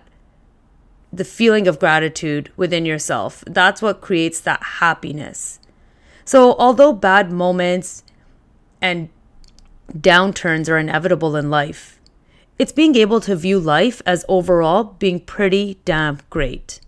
the 1.11 1.25
feeling 1.25 1.67
of 1.67 1.79
gratitude 1.79 2.51
within 2.55 2.85
yourself. 2.85 3.43
That's 3.47 3.81
what 3.81 3.99
creates 3.99 4.39
that 4.41 4.61
happiness. 4.61 5.59
So, 6.23 6.53
although 6.53 6.93
bad 6.93 7.31
moments 7.31 8.03
and 8.79 9.09
downturns 9.91 10.69
are 10.69 10.77
inevitable 10.77 11.35
in 11.35 11.49
life, 11.49 11.98
it's 12.59 12.73
being 12.73 12.95
able 12.95 13.21
to 13.21 13.37
view 13.37 13.57
life 13.57 14.01
as 14.05 14.25
overall 14.27 14.83
being 14.83 15.21
pretty 15.21 15.79
damn 15.85 16.19
great. 16.29 16.81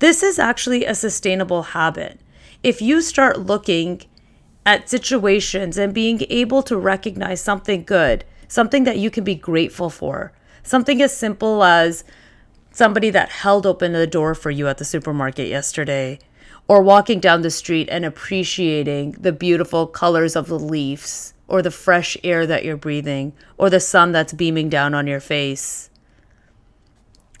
This 0.00 0.22
is 0.22 0.38
actually 0.38 0.84
a 0.84 0.94
sustainable 0.94 1.62
habit. 1.62 2.20
If 2.62 2.82
you 2.82 3.00
start 3.00 3.40
looking 3.40 4.02
at 4.66 4.90
situations 4.90 5.78
and 5.78 5.94
being 5.94 6.20
able 6.28 6.62
to 6.64 6.76
recognize 6.76 7.40
something 7.40 7.84
good, 7.84 8.24
something 8.48 8.84
that 8.84 8.98
you 8.98 9.10
can 9.10 9.24
be 9.24 9.34
grateful 9.34 9.88
for, 9.88 10.32
something 10.62 11.00
as 11.00 11.16
simple 11.16 11.64
as 11.64 12.04
somebody 12.70 13.08
that 13.10 13.30
held 13.30 13.64
open 13.64 13.92
the 13.92 14.06
door 14.06 14.34
for 14.34 14.50
you 14.50 14.68
at 14.68 14.76
the 14.76 14.84
supermarket 14.84 15.48
yesterday, 15.48 16.18
or 16.68 16.82
walking 16.82 17.18
down 17.18 17.42
the 17.42 17.50
street 17.50 17.88
and 17.90 18.04
appreciating 18.04 19.12
the 19.12 19.32
beautiful 19.32 19.86
colors 19.86 20.36
of 20.36 20.48
the 20.48 20.58
leaves 20.58 21.32
or 21.52 21.60
the 21.60 21.70
fresh 21.70 22.16
air 22.24 22.46
that 22.46 22.64
you're 22.64 22.78
breathing, 22.78 23.34
or 23.58 23.68
the 23.68 23.78
sun 23.78 24.10
that's 24.10 24.32
beaming 24.32 24.70
down 24.70 24.94
on 24.94 25.06
your 25.06 25.20
face. 25.20 25.90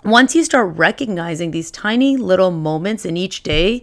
Once 0.04 0.34
you 0.34 0.44
start 0.44 0.76
recognizing 0.76 1.50
these 1.50 1.70
tiny 1.70 2.14
little 2.18 2.50
moments 2.50 3.06
in 3.06 3.16
each 3.16 3.42
day, 3.42 3.82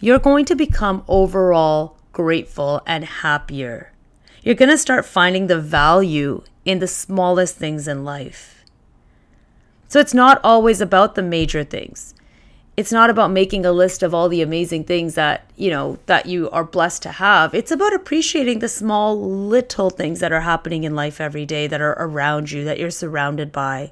you're 0.00 0.18
going 0.18 0.44
to 0.44 0.56
become 0.56 1.04
overall 1.06 1.96
grateful 2.10 2.82
and 2.88 3.04
happier. 3.04 3.92
You're 4.42 4.56
going 4.56 4.68
to 4.68 4.76
start 4.76 5.06
finding 5.06 5.46
the 5.46 5.60
value 5.60 6.42
in 6.64 6.80
the 6.80 6.88
smallest 6.88 7.54
things 7.54 7.86
in 7.86 8.04
life. 8.04 8.64
So 9.86 10.00
it's 10.00 10.12
not 10.12 10.40
always 10.42 10.80
about 10.80 11.14
the 11.14 11.22
major 11.22 11.62
things 11.62 12.16
it's 12.78 12.92
not 12.92 13.10
about 13.10 13.32
making 13.32 13.66
a 13.66 13.72
list 13.72 14.04
of 14.04 14.14
all 14.14 14.28
the 14.28 14.40
amazing 14.40 14.84
things 14.84 15.16
that 15.16 15.50
you 15.56 15.68
know 15.68 15.98
that 16.06 16.26
you 16.26 16.48
are 16.50 16.62
blessed 16.62 17.02
to 17.02 17.10
have. 17.10 17.52
It's 17.52 17.72
about 17.72 17.92
appreciating 17.92 18.60
the 18.60 18.68
small 18.68 19.20
little 19.20 19.90
things 19.90 20.20
that 20.20 20.30
are 20.30 20.42
happening 20.42 20.84
in 20.84 20.94
life 20.94 21.20
every 21.20 21.44
day 21.44 21.66
that 21.66 21.80
are 21.80 21.96
around 21.98 22.52
you 22.52 22.62
that 22.62 22.78
you're 22.78 22.92
surrounded 22.92 23.50
by. 23.50 23.90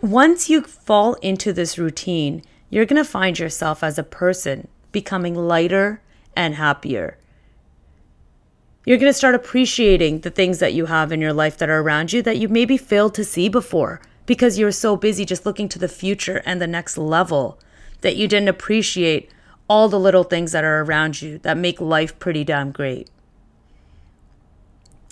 Once 0.00 0.48
you 0.48 0.62
fall 0.62 1.12
into 1.20 1.52
this 1.52 1.76
routine 1.76 2.42
you're 2.70 2.86
going 2.86 3.04
to 3.04 3.10
find 3.18 3.38
yourself 3.38 3.84
as 3.84 3.98
a 3.98 4.02
person 4.02 4.66
becoming 4.90 5.34
lighter 5.34 6.00
and 6.34 6.54
happier. 6.54 7.18
You're 8.86 8.98
going 8.98 9.12
to 9.12 9.18
start 9.18 9.34
appreciating 9.34 10.20
the 10.20 10.30
things 10.30 10.58
that 10.60 10.72
you 10.72 10.86
have 10.86 11.12
in 11.12 11.20
your 11.20 11.34
life 11.34 11.58
that 11.58 11.68
are 11.68 11.80
around 11.80 12.14
you 12.14 12.22
that 12.22 12.38
you 12.38 12.48
maybe 12.48 12.78
failed 12.78 13.14
to 13.16 13.24
see 13.24 13.50
before 13.50 14.00
because 14.26 14.58
you're 14.58 14.72
so 14.72 14.96
busy 14.96 15.24
just 15.24 15.44
looking 15.44 15.68
to 15.68 15.78
the 15.78 15.88
future 15.88 16.42
and 16.46 16.60
the 16.60 16.66
next 16.66 16.96
level 16.96 17.58
that 18.00 18.16
you 18.16 18.28
didn't 18.28 18.48
appreciate 18.48 19.30
all 19.68 19.88
the 19.88 19.98
little 19.98 20.24
things 20.24 20.52
that 20.52 20.64
are 20.64 20.82
around 20.82 21.22
you 21.22 21.38
that 21.38 21.56
make 21.56 21.80
life 21.80 22.18
pretty 22.18 22.44
damn 22.44 22.70
great. 22.70 23.10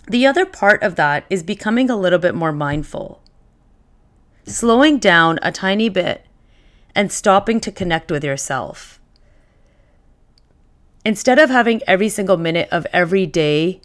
The 0.08 0.26
other 0.26 0.44
part 0.44 0.82
of 0.82 0.96
that 0.96 1.24
is 1.30 1.42
becoming 1.42 1.88
a 1.88 1.96
little 1.96 2.18
bit 2.18 2.34
more 2.34 2.52
mindful, 2.52 3.22
slowing 4.44 4.98
down 4.98 5.38
a 5.42 5.52
tiny 5.52 5.88
bit 5.88 6.26
and 6.94 7.10
stopping 7.10 7.60
to 7.60 7.72
connect 7.72 8.10
with 8.10 8.24
yourself. 8.24 9.00
Instead 11.04 11.38
of 11.38 11.50
having 11.50 11.80
every 11.86 12.08
single 12.08 12.36
minute 12.36 12.68
of 12.70 12.86
every 12.92 13.26
day 13.26 13.80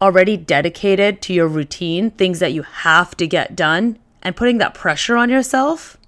already 0.00 0.36
dedicated 0.36 1.20
to 1.22 1.32
your 1.32 1.48
routine, 1.48 2.10
things 2.10 2.38
that 2.38 2.52
you 2.52 2.62
have 2.62 3.16
to 3.16 3.26
get 3.26 3.54
done, 3.54 3.98
and 4.24 4.34
putting 4.34 4.58
that 4.58 4.74
pressure 4.74 5.16
on 5.16 5.28
yourself, 5.28 5.98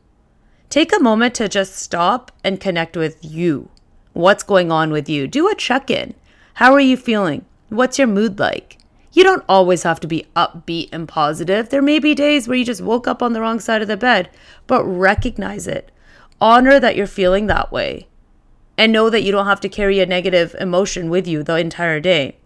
take 0.71 0.97
a 0.97 1.03
moment 1.03 1.35
to 1.37 1.49
just 1.49 1.77
stop 1.77 2.33
and 2.43 2.59
connect 2.59 2.97
with 2.97 3.19
you. 3.23 3.69
What's 4.15 4.43
going 4.43 4.73
on 4.73 4.91
with 4.91 5.09
you? 5.09 5.27
Do 5.27 5.49
a 5.49 5.55
check 5.55 5.91
in. 5.91 6.15
How 6.55 6.73
are 6.73 6.81
you 6.81 6.97
feeling? 6.97 7.45
What's 7.69 7.99
your 7.99 8.09
mood 8.09 8.39
like? 8.39 8.79
You 9.13 9.25
don't 9.25 9.45
always 9.49 9.83
have 9.83 10.01
to 10.01 10.07
be 10.07 10.27
upbeat 10.35 10.89
and 10.93 11.07
positive. 11.07 11.69
There 11.69 11.83
may 11.83 11.99
be 11.99 12.15
days 12.15 12.49
where 12.49 12.57
you 12.57 12.65
just 12.65 12.81
woke 12.81 13.07
up 13.07 13.23
on 13.23 13.35
the 13.35 13.41
wrong 13.41 13.61
side 13.61 13.83
of 13.83 13.89
the 13.89 13.97
bed, 13.97 14.31
but 14.67 14.85
recognize 14.85 15.67
it. 15.67 15.91
Honor 16.41 16.81
that 16.81 16.97
you're 16.97 17.07
feeling 17.07 17.47
that 17.47 17.73
way. 17.73 18.09
And 18.79 18.93
know 18.93 19.09
that 19.09 19.23
you 19.23 19.33
don't 19.33 19.47
have 19.47 19.61
to 19.61 19.71
carry 19.71 20.01
a 20.01 20.07
negative 20.07 20.55
emotion 20.61 21.09
with 21.09 21.27
you 21.27 21.43
the 21.43 21.57
entire 21.57 22.01
day. 22.01 22.37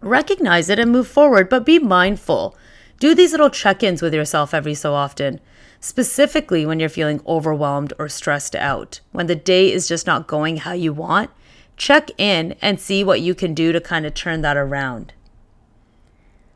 Recognize 0.00 0.68
it 0.68 0.78
and 0.78 0.92
move 0.92 1.08
forward, 1.08 1.48
but 1.48 1.64
be 1.66 1.78
mindful 1.78 2.54
do 2.98 3.14
these 3.14 3.32
little 3.32 3.50
check 3.50 3.82
ins 3.82 4.02
with 4.02 4.14
yourself 4.14 4.52
every 4.52 4.74
so 4.74 4.94
often, 4.94 5.40
specifically 5.80 6.66
when 6.66 6.80
you're 6.80 6.88
feeling 6.88 7.20
overwhelmed 7.26 7.92
or 7.98 8.08
stressed 8.08 8.56
out. 8.56 9.00
When 9.12 9.26
the 9.26 9.36
day 9.36 9.72
is 9.72 9.88
just 9.88 10.06
not 10.06 10.26
going 10.26 10.58
how 10.58 10.72
you 10.72 10.92
want, 10.92 11.30
check 11.76 12.10
in 12.18 12.56
and 12.60 12.80
see 12.80 13.04
what 13.04 13.20
you 13.20 13.34
can 13.34 13.54
do 13.54 13.72
to 13.72 13.80
kind 13.80 14.04
of 14.04 14.14
turn 14.14 14.42
that 14.42 14.56
around. 14.56 15.12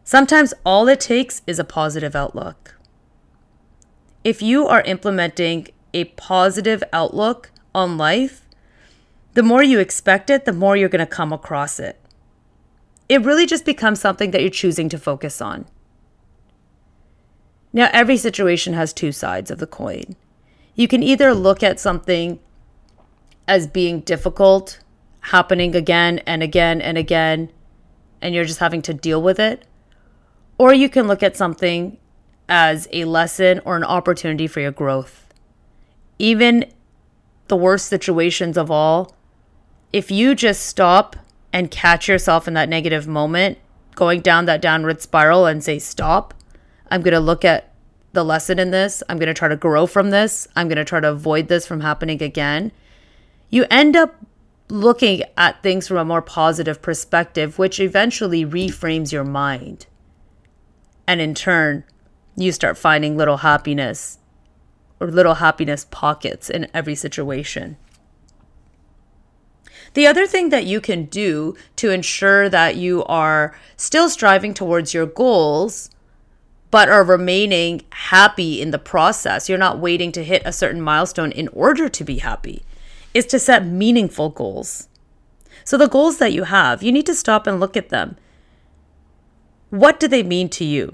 Sometimes 0.04 0.52
all 0.66 0.88
it 0.88 1.00
takes 1.00 1.42
is 1.46 1.60
a 1.60 1.64
positive 1.64 2.16
outlook. 2.16 2.76
If 4.24 4.42
you 4.42 4.66
are 4.66 4.82
implementing 4.82 5.68
a 5.94 6.04
positive 6.04 6.82
outlook 6.92 7.52
on 7.74 7.96
life, 7.96 8.48
the 9.34 9.42
more 9.42 9.62
you 9.62 9.78
expect 9.78 10.28
it, 10.28 10.44
the 10.44 10.52
more 10.52 10.76
you're 10.76 10.88
going 10.88 10.98
to 10.98 11.06
come 11.06 11.32
across 11.32 11.78
it. 11.78 12.00
It 13.08 13.24
really 13.24 13.46
just 13.46 13.64
becomes 13.64 14.00
something 14.00 14.32
that 14.32 14.40
you're 14.40 14.50
choosing 14.50 14.88
to 14.88 14.98
focus 14.98 15.40
on. 15.40 15.66
Now, 17.72 17.88
every 17.92 18.16
situation 18.16 18.74
has 18.74 18.92
two 18.92 19.12
sides 19.12 19.50
of 19.50 19.58
the 19.58 19.66
coin. 19.66 20.16
You 20.74 20.88
can 20.88 21.02
either 21.02 21.34
look 21.34 21.62
at 21.62 21.80
something 21.80 22.38
as 23.48 23.66
being 23.66 24.00
difficult, 24.00 24.78
happening 25.20 25.74
again 25.74 26.18
and 26.20 26.42
again 26.42 26.80
and 26.80 26.98
again, 26.98 27.50
and 28.20 28.34
you're 28.34 28.44
just 28.44 28.60
having 28.60 28.82
to 28.82 28.94
deal 28.94 29.22
with 29.22 29.38
it. 29.38 29.64
Or 30.58 30.72
you 30.72 30.88
can 30.88 31.08
look 31.08 31.22
at 31.22 31.36
something 31.36 31.98
as 32.48 32.88
a 32.92 33.04
lesson 33.04 33.60
or 33.64 33.76
an 33.76 33.84
opportunity 33.84 34.46
for 34.46 34.60
your 34.60 34.70
growth. 34.70 35.26
Even 36.18 36.66
the 37.48 37.56
worst 37.56 37.86
situations 37.86 38.56
of 38.56 38.70
all, 38.70 39.16
if 39.92 40.10
you 40.10 40.34
just 40.34 40.66
stop 40.66 41.16
and 41.52 41.70
catch 41.70 42.08
yourself 42.08 42.46
in 42.46 42.54
that 42.54 42.68
negative 42.68 43.06
moment, 43.06 43.58
going 43.94 44.20
down 44.20 44.46
that 44.46 44.62
downward 44.62 45.00
spiral 45.02 45.46
and 45.46 45.62
say, 45.62 45.78
stop, 45.78 46.34
I'm 46.92 47.00
going 47.00 47.14
to 47.14 47.20
look 47.20 47.42
at 47.42 47.72
the 48.12 48.22
lesson 48.22 48.58
in 48.58 48.70
this. 48.70 49.02
I'm 49.08 49.16
going 49.16 49.28
to 49.28 49.34
try 49.34 49.48
to 49.48 49.56
grow 49.56 49.86
from 49.86 50.10
this. 50.10 50.46
I'm 50.54 50.68
going 50.68 50.76
to 50.76 50.84
try 50.84 51.00
to 51.00 51.08
avoid 51.08 51.48
this 51.48 51.66
from 51.66 51.80
happening 51.80 52.22
again. 52.22 52.70
You 53.48 53.64
end 53.70 53.96
up 53.96 54.14
looking 54.68 55.22
at 55.38 55.62
things 55.62 55.88
from 55.88 55.96
a 55.96 56.04
more 56.04 56.20
positive 56.20 56.82
perspective, 56.82 57.58
which 57.58 57.80
eventually 57.80 58.44
reframes 58.44 59.10
your 59.10 59.24
mind. 59.24 59.86
And 61.06 61.18
in 61.18 61.34
turn, 61.34 61.84
you 62.36 62.52
start 62.52 62.76
finding 62.76 63.16
little 63.16 63.38
happiness 63.38 64.18
or 65.00 65.10
little 65.10 65.36
happiness 65.36 65.86
pockets 65.90 66.50
in 66.50 66.68
every 66.74 66.94
situation. 66.94 67.78
The 69.94 70.06
other 70.06 70.26
thing 70.26 70.50
that 70.50 70.66
you 70.66 70.82
can 70.82 71.06
do 71.06 71.56
to 71.76 71.90
ensure 71.90 72.50
that 72.50 72.76
you 72.76 73.02
are 73.04 73.56
still 73.78 74.10
striving 74.10 74.52
towards 74.52 74.92
your 74.92 75.06
goals, 75.06 75.88
but 76.72 76.88
are 76.88 77.04
remaining 77.04 77.82
happy 77.90 78.60
in 78.60 78.70
the 78.70 78.78
process, 78.78 79.46
you're 79.46 79.58
not 79.58 79.78
waiting 79.78 80.10
to 80.10 80.24
hit 80.24 80.42
a 80.44 80.52
certain 80.52 80.80
milestone 80.80 81.30
in 81.30 81.46
order 81.48 81.86
to 81.88 82.02
be 82.02 82.18
happy, 82.18 82.62
is 83.12 83.26
to 83.26 83.38
set 83.38 83.64
meaningful 83.64 84.30
goals. 84.30 84.88
So, 85.64 85.76
the 85.76 85.86
goals 85.86 86.16
that 86.16 86.32
you 86.32 86.44
have, 86.44 86.82
you 86.82 86.90
need 86.90 87.06
to 87.06 87.14
stop 87.14 87.46
and 87.46 87.60
look 87.60 87.76
at 87.76 87.90
them. 87.90 88.16
What 89.68 90.00
do 90.00 90.08
they 90.08 90.22
mean 90.22 90.48
to 90.48 90.64
you? 90.64 90.92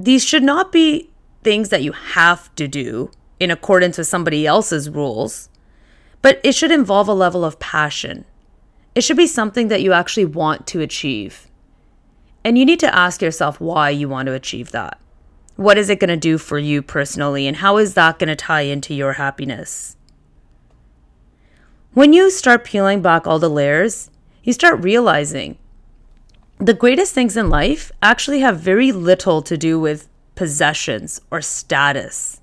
These 0.00 0.24
should 0.24 0.42
not 0.42 0.72
be 0.72 1.10
things 1.42 1.68
that 1.68 1.82
you 1.82 1.92
have 1.92 2.52
to 2.56 2.66
do 2.66 3.10
in 3.38 3.52
accordance 3.52 3.98
with 3.98 4.08
somebody 4.08 4.46
else's 4.46 4.90
rules. 4.90 5.48
But 6.22 6.40
it 6.42 6.56
should 6.56 6.72
involve 6.72 7.06
a 7.06 7.14
level 7.14 7.44
of 7.44 7.60
passion. 7.60 8.24
It 8.96 9.02
should 9.02 9.16
be 9.16 9.28
something 9.28 9.68
that 9.68 9.82
you 9.82 9.92
actually 9.92 10.24
want 10.24 10.66
to 10.68 10.80
achieve. 10.80 11.47
And 12.48 12.56
you 12.56 12.64
need 12.64 12.80
to 12.80 12.94
ask 12.94 13.20
yourself 13.20 13.60
why 13.60 13.90
you 13.90 14.08
want 14.08 14.24
to 14.24 14.32
achieve 14.32 14.70
that. 14.70 14.98
What 15.56 15.76
is 15.76 15.90
it 15.90 16.00
going 16.00 16.08
to 16.08 16.16
do 16.16 16.38
for 16.38 16.58
you 16.58 16.80
personally? 16.80 17.46
And 17.46 17.58
how 17.58 17.76
is 17.76 17.92
that 17.92 18.18
going 18.18 18.28
to 18.28 18.34
tie 18.34 18.62
into 18.62 18.94
your 18.94 19.12
happiness? 19.12 19.98
When 21.92 22.14
you 22.14 22.30
start 22.30 22.64
peeling 22.64 23.02
back 23.02 23.26
all 23.26 23.38
the 23.38 23.50
layers, 23.50 24.08
you 24.42 24.54
start 24.54 24.82
realizing 24.82 25.58
the 26.56 26.72
greatest 26.72 27.12
things 27.12 27.36
in 27.36 27.50
life 27.50 27.92
actually 28.02 28.40
have 28.40 28.58
very 28.58 28.92
little 28.92 29.42
to 29.42 29.58
do 29.58 29.78
with 29.78 30.08
possessions 30.34 31.20
or 31.30 31.42
status. 31.42 32.40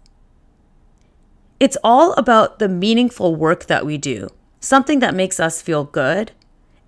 It's 1.60 1.78
all 1.84 2.14
about 2.14 2.60
the 2.60 2.70
meaningful 2.70 3.36
work 3.36 3.66
that 3.66 3.88
we 3.88 3.98
do, 3.98 4.30
something 4.60 5.00
that 5.00 5.16
makes 5.16 5.40
us 5.40 5.64
feel 5.64 5.84
good. 5.84 6.32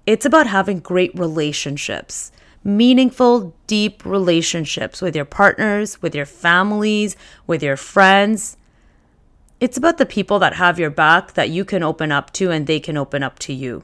It's 0.06 0.24
about 0.28 0.46
having 0.46 0.78
great 0.78 1.18
relationships, 1.18 2.32
meaningful, 2.68 3.56
deep 3.66 4.06
relationships 4.06 5.02
with 5.02 5.16
your 5.16 5.26
partners, 5.26 6.02
with 6.02 6.14
your 6.14 6.26
families, 6.26 7.16
with 7.48 7.64
your 7.64 7.78
friends. 7.78 8.58
It's 9.62 9.78
about 9.78 9.98
the 9.98 10.06
people 10.06 10.38
that 10.40 10.56
have 10.56 10.78
your 10.78 10.90
back 10.90 11.34
that 11.34 11.50
you 11.50 11.64
can 11.64 11.82
open 11.82 12.12
up 12.12 12.34
to 12.34 12.52
and 12.52 12.68
they 12.68 12.82
can 12.82 12.98
open 12.98 13.24
up 13.24 13.40
to 13.40 13.54
you. 13.54 13.84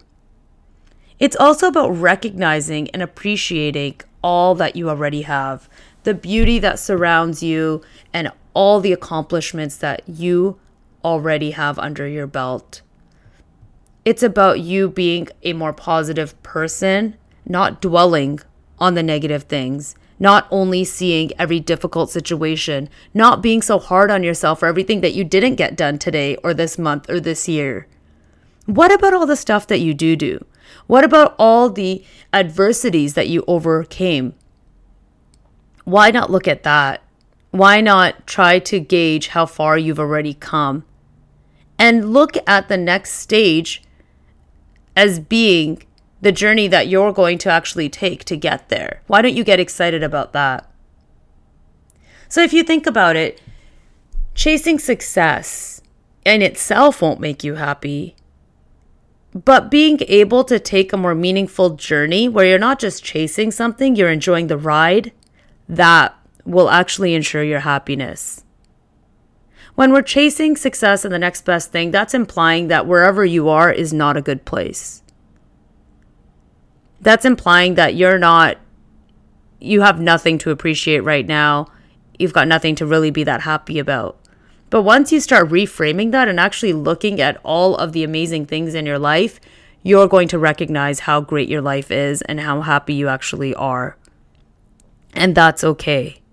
It's 1.18 1.38
also 1.38 1.68
about 1.70 1.92
recognizing 1.92 2.90
and 2.90 3.02
appreciating 3.02 4.02
all 4.22 4.54
that 4.56 4.75
you 4.75 4.90
already 4.90 5.22
have, 5.22 5.70
the 6.04 6.13
beauty 6.13 6.60
that 6.60 6.78
surrounds 6.78 7.42
you, 7.42 7.82
and 8.13 8.32
all 8.54 8.82
the 8.82 8.92
accomplishments 8.92 9.78
that 9.78 10.02
you 10.08 10.60
already 11.06 11.52
have 11.52 11.80
under 11.80 12.08
your 12.08 12.28
belt. 12.28 12.82
It's 14.04 14.24
about 14.24 14.60
you 14.60 14.90
being 14.90 15.30
a 15.44 15.54
more 15.54 15.72
positive 15.72 16.42
person, 16.44 17.16
not 17.46 17.82
dwelling 17.82 18.42
on 18.80 18.96
the 18.96 19.03
negative 19.03 19.44
things, 19.44 19.96
not 20.20 20.48
only 20.51 20.84
seeing 20.84 21.32
every 21.38 21.60
difficult 21.60 22.10
situation, 22.10 22.89
not 23.13 23.42
being 23.42 23.62
so 23.62 23.80
hard 23.80 24.12
on 24.12 24.24
yourself 24.24 24.60
for 24.60 24.68
everything 24.68 25.01
that 25.01 25.13
you 25.13 25.24
didn't 25.24 25.56
get 25.56 25.75
done 25.75 25.98
today 25.98 26.36
or 26.38 26.53
this 26.53 26.77
month 26.77 27.10
or 27.10 27.20
this 27.20 27.48
year. 27.48 27.88
What 28.65 28.92
about 28.92 29.13
all 29.13 29.25
the 29.25 29.36
stuff 29.36 29.68
that 29.68 29.80
you 29.80 29.94
do 29.94 30.15
do? 30.15 30.46
What 30.88 31.03
about 31.03 31.36
all 31.38 31.70
the 31.70 32.03
adversities 32.32 33.13
that 33.13 33.27
you 33.27 33.44
overcame? 33.48 34.34
Why 35.84 36.12
not 36.12 36.32
look 36.32 36.48
at 36.48 36.63
that? 36.63 37.01
Why 37.51 37.82
not 37.82 38.25
try 38.25 38.60
to 38.60 38.80
gauge 38.80 39.30
how 39.30 39.46
far 39.46 39.77
you've 39.77 40.00
already 40.00 40.34
come 40.34 40.86
and 41.77 42.13
look 42.13 42.36
at 42.48 42.70
the 42.70 42.77
next 42.77 43.13
stage 43.13 43.84
as 44.95 45.19
being 45.19 45.84
the 46.24 46.32
journey 46.32 46.70
that 46.70 46.88
you're 46.88 47.12
going 47.12 47.38
to 47.38 47.50
actually 47.50 47.90
take 47.90 48.24
to 48.24 48.38
get 48.38 48.70
there. 48.70 49.02
Why 49.08 49.22
don't 49.22 49.36
you 49.36 49.44
get 49.44 49.60
excited 49.60 50.04
about 50.04 50.32
that? 50.32 50.70
So, 52.30 52.42
if 52.42 52.54
you 52.54 52.64
think 52.64 52.88
about 52.88 53.18
it, 53.18 53.42
chasing 54.34 54.80
success 54.80 55.82
in 56.24 56.42
itself 56.42 57.02
won't 57.02 57.20
make 57.20 57.44
you 57.44 57.56
happy. 57.56 58.16
But 59.34 59.70
being 59.70 60.00
able 60.08 60.46
to 60.46 60.60
take 60.60 60.94
a 60.94 60.98
more 60.98 61.14
meaningful 61.14 61.72
journey 61.72 62.30
where 62.30 62.46
you're 62.46 62.58
not 62.58 62.80
just 62.80 63.04
chasing 63.04 63.52
something, 63.52 63.96
you're 63.96 64.10
enjoying 64.10 64.48
the 64.48 64.58
ride, 64.58 65.12
that 65.68 66.16
will 66.46 66.70
actually 66.70 67.16
ensure 67.16 67.44
your 67.44 67.62
happiness. 67.62 68.46
When 69.76 69.92
we're 69.92 70.04
chasing 70.04 70.56
success 70.56 71.04
and 71.04 71.14
the 71.14 71.20
next 71.20 71.44
best 71.44 71.72
thing, 71.72 71.92
that's 71.92 72.14
implying 72.14 72.70
that 72.70 72.88
wherever 72.88 73.26
you 73.26 73.50
are 73.50 73.72
is 73.72 73.92
not 73.92 74.16
a 74.16 74.22
good 74.22 74.46
place. 74.46 75.03
That's 77.04 77.26
implying 77.26 77.76
that 77.76 77.96
you're 77.96 78.18
not, 78.18 78.58
you 79.60 79.82
have 79.82 80.00
nothing 80.00 80.38
to 80.39 80.52
appreciate 80.52 81.02
right 81.02 81.28
now. 81.28 81.68
You've 82.18 82.34
got 82.34 82.48
nothing 82.48 82.76
to 82.76 82.86
really 82.86 83.12
be 83.12 83.24
that 83.24 83.42
happy 83.42 83.78
about. 83.78 84.18
But 84.70 84.82
once 84.82 85.12
you 85.12 85.20
start 85.20 85.50
reframing 85.50 86.12
that 86.12 86.28
and 86.28 86.39
actually 86.39 86.74
looking 86.74 87.22
at 87.22 87.39
all 87.44 87.76
of 87.76 87.92
the 87.92 88.04
amazing 88.04 88.48
things 88.48 88.74
in 88.74 88.86
your 88.86 89.00
life, 89.00 89.39
you're 89.84 90.08
going 90.08 90.28
to 90.30 90.39
recognize 90.39 91.02
how 91.02 91.22
great 91.22 91.50
your 91.50 91.62
life 91.62 91.92
is 91.92 92.22
and 92.24 92.39
how 92.39 92.62
happy 92.62 92.96
you 92.96 93.08
actually 93.08 93.54
are. 93.54 93.98
And 95.13 95.36
that's 95.36 95.63
okay 95.63 96.24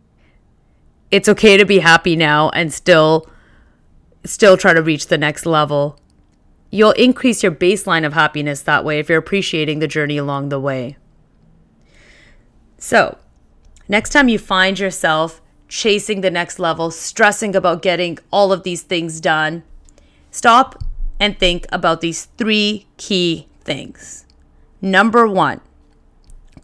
it's 1.11 1.29
okay 1.29 1.57
to 1.57 1.65
be 1.65 1.81
happy 1.81 2.17
now 2.17 2.51
and 2.51 2.73
still 2.73 3.29
still 4.25 4.57
try 4.57 4.73
to 4.73 4.83
reach 4.83 5.07
the 5.07 5.19
next 5.19 5.47
level. 5.47 5.99
You'll 6.71 6.93
increase 6.93 7.43
your 7.43 7.53
baseline 7.53 8.07
of 8.07 8.13
happiness 8.13 8.63
that 8.63 8.85
way 8.85 8.99
if 8.99 9.09
you're 9.09 9.19
appreciating 9.19 9.81
the 9.81 9.89
journey 9.89 10.17
along 10.17 10.49
the 10.49 10.61
way. 10.61 10.97
So, 12.79 13.19
next 13.89 14.11
time 14.11 14.29
you 14.29 14.39
find 14.39 14.79
yourself 14.79 15.43
chasing 15.69 16.21
the 16.21 16.31
next 16.31 16.59
level, 16.59 16.91
stressing 16.91 17.55
about 17.55 17.83
getting 17.83 18.19
all 18.33 18.53
of 18.53 18.63
these 18.63 18.83
things 18.83 19.21
done, 19.21 19.63
stop 20.31 20.83
and 21.19 21.39
think 21.39 21.67
about 21.71 22.01
these 22.01 22.25
three 22.39 22.87
key 22.97 23.49
things. 23.61 24.25
Number 24.81 25.27
one, 25.27 25.61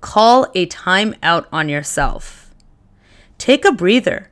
call 0.01 0.47
a 0.55 0.67
time 0.67 1.15
out 1.23 1.47
on 1.53 1.69
yourself. 1.69 2.51
Take 3.39 3.65
a 3.65 3.73
breather. 3.73 4.31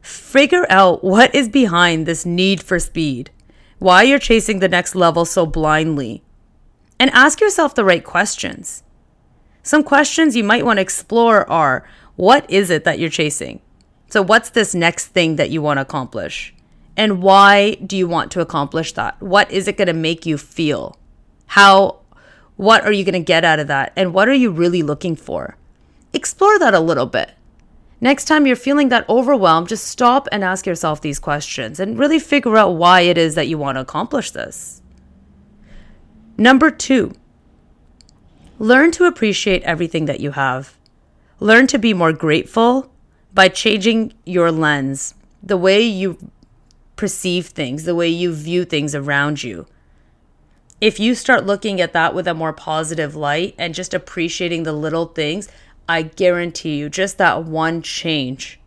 Figure 0.00 0.66
out 0.68 1.04
what 1.04 1.32
is 1.34 1.48
behind 1.48 2.06
this 2.06 2.26
need 2.26 2.60
for 2.60 2.80
speed, 2.80 3.30
why 3.82 4.04
you're 4.04 4.18
chasing 4.18 4.60
the 4.60 4.68
next 4.68 4.94
level 4.94 5.24
so 5.24 5.44
blindly, 5.44 6.22
and 7.00 7.10
ask 7.10 7.40
yourself 7.40 7.74
the 7.74 7.84
right 7.84 8.04
questions. 8.04 8.84
Some 9.64 9.82
questions 9.82 10.36
you 10.36 10.44
might 10.44 10.64
want 10.64 10.76
to 10.76 10.82
explore 10.82 11.48
are 11.50 11.84
what 12.14 12.48
is 12.48 12.70
it 12.70 12.84
that 12.84 13.00
you're 13.00 13.10
chasing? 13.10 13.60
So, 14.08 14.22
what's 14.22 14.50
this 14.50 14.74
next 14.74 15.06
thing 15.06 15.36
that 15.36 15.50
you 15.50 15.60
want 15.60 15.78
to 15.78 15.82
accomplish? 15.82 16.54
And 16.96 17.22
why 17.22 17.74
do 17.74 17.96
you 17.96 18.06
want 18.06 18.30
to 18.32 18.40
accomplish 18.40 18.92
that? 18.92 19.20
What 19.20 19.50
is 19.50 19.66
it 19.66 19.76
going 19.76 19.88
to 19.88 19.94
make 19.94 20.26
you 20.26 20.38
feel? 20.38 20.96
How, 21.46 22.00
what 22.56 22.84
are 22.84 22.92
you 22.92 23.04
going 23.04 23.14
to 23.14 23.20
get 23.20 23.44
out 23.44 23.58
of 23.58 23.66
that? 23.66 23.92
And 23.96 24.14
what 24.14 24.28
are 24.28 24.34
you 24.34 24.50
really 24.50 24.82
looking 24.82 25.16
for? 25.16 25.56
Explore 26.12 26.58
that 26.58 26.74
a 26.74 26.80
little 26.80 27.06
bit. 27.06 27.32
Next 28.02 28.24
time 28.24 28.48
you're 28.48 28.56
feeling 28.56 28.88
that 28.88 29.08
overwhelmed, 29.08 29.68
just 29.68 29.86
stop 29.86 30.26
and 30.32 30.42
ask 30.42 30.66
yourself 30.66 31.00
these 31.00 31.20
questions 31.20 31.78
and 31.78 31.96
really 31.96 32.18
figure 32.18 32.56
out 32.56 32.74
why 32.74 33.02
it 33.02 33.16
is 33.16 33.36
that 33.36 33.46
you 33.46 33.58
want 33.58 33.76
to 33.76 33.80
accomplish 33.82 34.32
this. 34.32 34.82
Number 36.36 36.68
two, 36.68 37.12
learn 38.58 38.90
to 38.90 39.04
appreciate 39.04 39.62
everything 39.62 40.06
that 40.06 40.18
you 40.18 40.32
have. 40.32 40.76
Learn 41.38 41.68
to 41.68 41.78
be 41.78 41.94
more 41.94 42.12
grateful 42.12 42.92
by 43.32 43.48
changing 43.48 44.12
your 44.26 44.50
lens, 44.50 45.14
the 45.40 45.56
way 45.56 45.80
you 45.80 46.18
perceive 46.96 47.46
things, 47.46 47.84
the 47.84 47.94
way 47.94 48.08
you 48.08 48.34
view 48.34 48.64
things 48.64 48.96
around 48.96 49.44
you. 49.44 49.64
If 50.80 50.98
you 50.98 51.14
start 51.14 51.46
looking 51.46 51.80
at 51.80 51.92
that 51.92 52.16
with 52.16 52.26
a 52.26 52.34
more 52.34 52.52
positive 52.52 53.14
light 53.14 53.54
and 53.58 53.72
just 53.72 53.94
appreciating 53.94 54.64
the 54.64 54.72
little 54.72 55.06
things, 55.06 55.48
I 55.92 56.00
guarantee 56.00 56.78
you, 56.78 56.88
just 56.88 57.18
that 57.18 57.44
one 57.44 57.82
change 57.82 58.58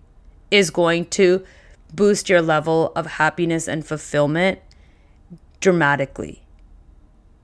is 0.52 0.70
going 0.70 1.06
to 1.08 1.44
boost 1.92 2.30
your 2.30 2.40
level 2.40 2.92
of 2.96 3.08
happiness 3.08 3.68
and 3.68 3.84
fulfillment 3.84 4.60
dramatically. 5.60 6.44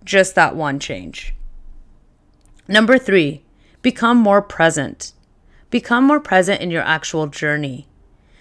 Just 0.03 0.35
that 0.35 0.55
one 0.55 0.79
change. 0.79 1.33
Number 2.67 2.99
three, 2.99 3.41
become 3.81 4.17
more 4.17 4.43
present. 4.43 5.13
Become 5.71 6.03
more 6.03 6.19
present 6.19 6.61
in 6.61 6.69
your 6.69 6.83
actual 6.83 7.25
journey. 7.25 7.87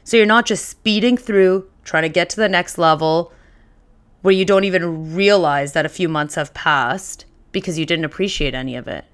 So 0.05 0.18
you're 0.18 0.26
not 0.26 0.44
just 0.44 0.68
speeding 0.68 1.16
through, 1.16 1.70
trying 1.85 2.03
to 2.03 2.11
get 2.11 2.29
to 2.31 2.37
the 2.37 2.50
next 2.50 2.76
level 2.76 3.33
where 4.20 4.35
you 4.35 4.44
don't 4.44 4.64
even 4.64 5.14
realize 5.14 5.72
that 5.72 5.87
a 5.87 5.88
few 5.88 6.07
months 6.07 6.35
have 6.35 6.53
passed 6.53 7.24
because 7.50 7.79
you 7.79 7.87
didn't 7.87 8.05
appreciate 8.05 8.55
any 8.55 8.76
of 8.76 8.87
it. 8.87 9.07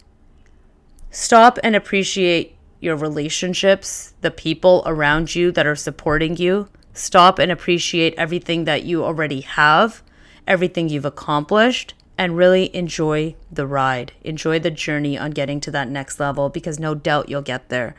Stop 1.18 1.58
and 1.62 1.74
appreciate 1.74 2.58
your 2.78 2.94
relationships, 2.94 4.12
the 4.20 4.30
people 4.30 4.82
around 4.84 5.34
you 5.34 5.50
that 5.50 5.66
are 5.66 5.74
supporting 5.74 6.36
you. 6.36 6.68
stop 6.92 7.38
and 7.38 7.50
appreciate 7.50 8.12
everything 8.18 8.66
that 8.66 8.84
you 8.84 9.02
already 9.02 9.40
have, 9.40 10.02
everything 10.46 10.90
you've 10.90 11.06
accomplished, 11.06 11.94
and 12.18 12.36
really 12.36 12.74
enjoy 12.76 13.34
the 13.50 13.66
ride. 13.66 14.12
Enjoy 14.24 14.58
the 14.58 14.70
journey 14.70 15.16
on 15.16 15.30
getting 15.30 15.58
to 15.60 15.70
that 15.70 15.88
next 15.88 16.20
level 16.20 16.50
because 16.50 16.78
no 16.78 16.94
doubt 16.94 17.30
you'll 17.30 17.40
get 17.40 17.70
there. 17.70 17.94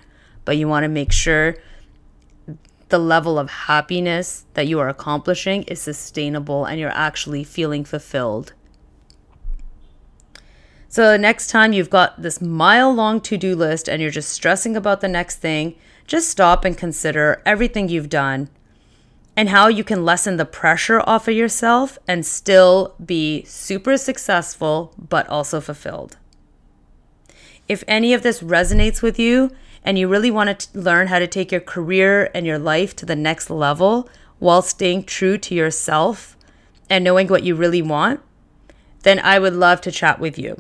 But 0.46 0.58
you 0.58 0.68
want 0.68 0.84
to 0.84 0.88
make 0.88 1.12
sure 1.12 1.56
the 2.90 3.00
level 3.00 3.40
of 3.40 3.50
happiness 3.50 4.46
that 4.54 4.68
you 4.68 4.80
are 4.80 4.90
accomplishing 4.90 5.64
is 5.64 5.82
sustainable 5.82 6.66
and 6.66 6.80
you're 6.80 6.92
actually 6.92 7.44
feeling 7.44 7.84
fulfilled. 7.84 8.54
So, 10.98 11.16
next 11.16 11.52
time 11.52 11.74
you've 11.74 11.92
got 11.92 12.24
this 12.24 12.42
mile 12.42 12.92
long 12.92 13.22
to 13.22 13.38
do 13.38 13.56
list 13.56 13.88
and 13.88 14.02
you're 14.02 14.10
just 14.10 14.32
stressing 14.32 14.76
about 14.76 15.00
the 15.00 15.08
next 15.08 15.36
thing, 15.36 15.76
just 16.08 16.28
stop 16.28 16.66
and 16.66 16.76
consider 16.76 17.40
everything 17.46 17.88
you've 17.88 18.10
done 18.10 18.50
and 19.36 19.50
how 19.50 19.68
you 19.68 19.84
can 19.84 20.04
lessen 20.04 20.38
the 20.38 20.44
pressure 20.46 21.00
off 21.06 21.28
of 21.28 21.36
yourself 21.36 22.00
and 22.08 22.26
still 22.26 22.96
be 23.06 23.44
super 23.44 23.96
successful 23.96 24.92
but 24.98 25.30
also 25.30 25.62
fulfilled. 25.62 26.18
If 27.68 27.84
any 27.88 28.16
of 28.16 28.24
this 28.24 28.42
resonates 28.42 29.04
with 29.04 29.20
you 29.20 29.52
and 29.84 30.00
you 30.00 30.08
really 30.08 30.32
want 30.32 30.60
to 30.60 30.80
learn 30.80 31.10
how 31.10 31.20
to 31.20 31.28
take 31.28 31.52
your 31.52 31.62
career 31.62 32.32
and 32.34 32.48
your 32.48 32.58
life 32.58 32.96
to 32.96 33.06
the 33.06 33.16
next 33.16 33.52
level 33.52 34.10
while 34.40 34.64
staying 34.64 35.04
true 35.04 35.38
to 35.38 35.54
yourself 35.54 36.36
and 36.90 37.04
knowing 37.04 37.28
what 37.28 37.44
you 37.44 37.54
really 37.54 37.84
want, 37.84 38.20
then 39.04 39.20
I 39.20 39.38
would 39.38 39.54
love 39.54 39.80
to 39.82 39.92
chat 39.92 40.20
with 40.20 40.40
you. 40.40 40.60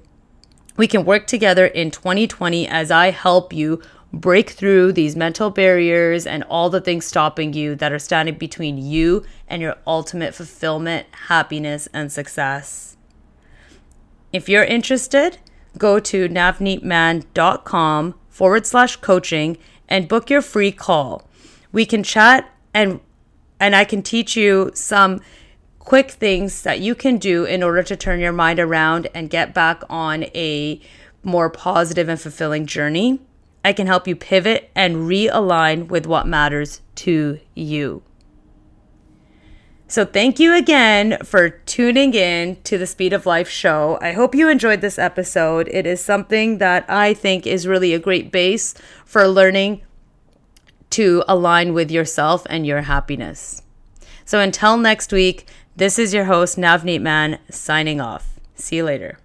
We 0.77 0.87
can 0.87 1.05
work 1.05 1.25
together 1.25 1.65
in 1.65 1.91
2020 1.91 2.67
as 2.67 2.91
I 2.91 3.09
help 3.09 3.51
you 3.51 3.81
break 4.13 4.51
through 4.51 4.93
these 4.93 5.15
mental 5.15 5.49
barriers 5.49 6.25
and 6.25 6.43
all 6.43 6.69
the 6.69 6.79
things 6.79 7.05
stopping 7.05 7.53
you 7.53 7.75
that 7.75 7.91
are 7.91 7.99
standing 7.99 8.35
between 8.35 8.77
you 8.77 9.25
and 9.47 9.61
your 9.61 9.75
ultimate 9.85 10.33
fulfillment, 10.33 11.07
happiness, 11.27 11.89
and 11.93 12.11
success. 12.11 12.95
If 14.31 14.47
you're 14.47 14.63
interested, 14.63 15.39
go 15.77 15.99
to 15.99 16.29
navneetman.com 16.29 18.15
forward 18.29 18.65
slash 18.65 18.95
coaching 18.97 19.57
and 19.89 20.07
book 20.07 20.29
your 20.29 20.41
free 20.41 20.71
call. 20.71 21.27
We 21.71 21.85
can 21.85 22.03
chat 22.03 22.49
and 22.73 22.99
and 23.59 23.75
I 23.75 23.85
can 23.85 24.03
teach 24.03 24.37
you 24.37 24.69
some 24.75 25.21
quick 25.88 26.12
things 26.12 26.63
that 26.63 26.82
you 26.82 26.93
can 26.93 27.17
do 27.17 27.45
in 27.45 27.63
order 27.63 27.82
to 27.82 27.95
turn 27.95 28.19
your 28.19 28.34
mind 28.34 28.60
around 28.60 29.08
and 29.13 29.30
get 29.30 29.54
back 29.54 29.82
on 29.89 30.26
a 30.36 30.82
more 31.23 31.50
positive 31.50 32.10
and 32.10 32.19
fulfilling 32.19 32.65
journey. 32.65 33.21
I 33.63 33.71
can 33.71 33.88
help 33.88 34.06
you 34.06 34.13
pivot 34.13 34.69
and 34.76 35.08
realign 35.08 35.88
with 35.88 36.06
what 36.06 36.28
matters 36.28 36.82
to 36.95 37.39
you. 37.56 38.04
So, 39.88 40.04
thank 40.04 40.41
you 40.41 40.54
again 40.54 41.19
for 41.23 41.52
tuning 41.52 42.13
in 42.13 42.58
to 42.63 42.78
the 42.78 42.86
Speed 42.86 43.13
of 43.13 43.26
Life 43.26 43.47
show. 43.47 43.97
I 44.02 44.12
hope 44.12 44.36
you 44.36 44.50
enjoyed 44.50 44.82
this 44.82 45.00
episode. 45.00 45.69
It 45.69 45.86
is 45.86 46.04
something 46.04 46.58
that 46.58 46.84
I 46.89 47.13
think 47.13 47.47
is 47.47 47.65
really 47.65 47.93
a 47.93 48.00
great 48.00 48.30
base 48.30 48.73
for 49.06 49.26
learning 49.26 49.84
to 50.89 51.23
align 51.30 51.73
with 51.73 51.89
yourself 51.89 52.45
and 52.50 52.67
your 52.67 52.82
happiness. 52.82 53.62
So, 54.26 54.41
until 54.41 54.76
next 54.76 55.13
week, 55.13 55.47
this 55.77 55.99
is 55.99 56.11
your 56.11 56.25
host, 56.25 56.57
Navneet 56.57 57.01
Man, 57.01 57.37
signing 57.51 58.01
off. 58.01 58.39
See 58.55 58.77
you 58.77 58.83
later. 58.83 59.19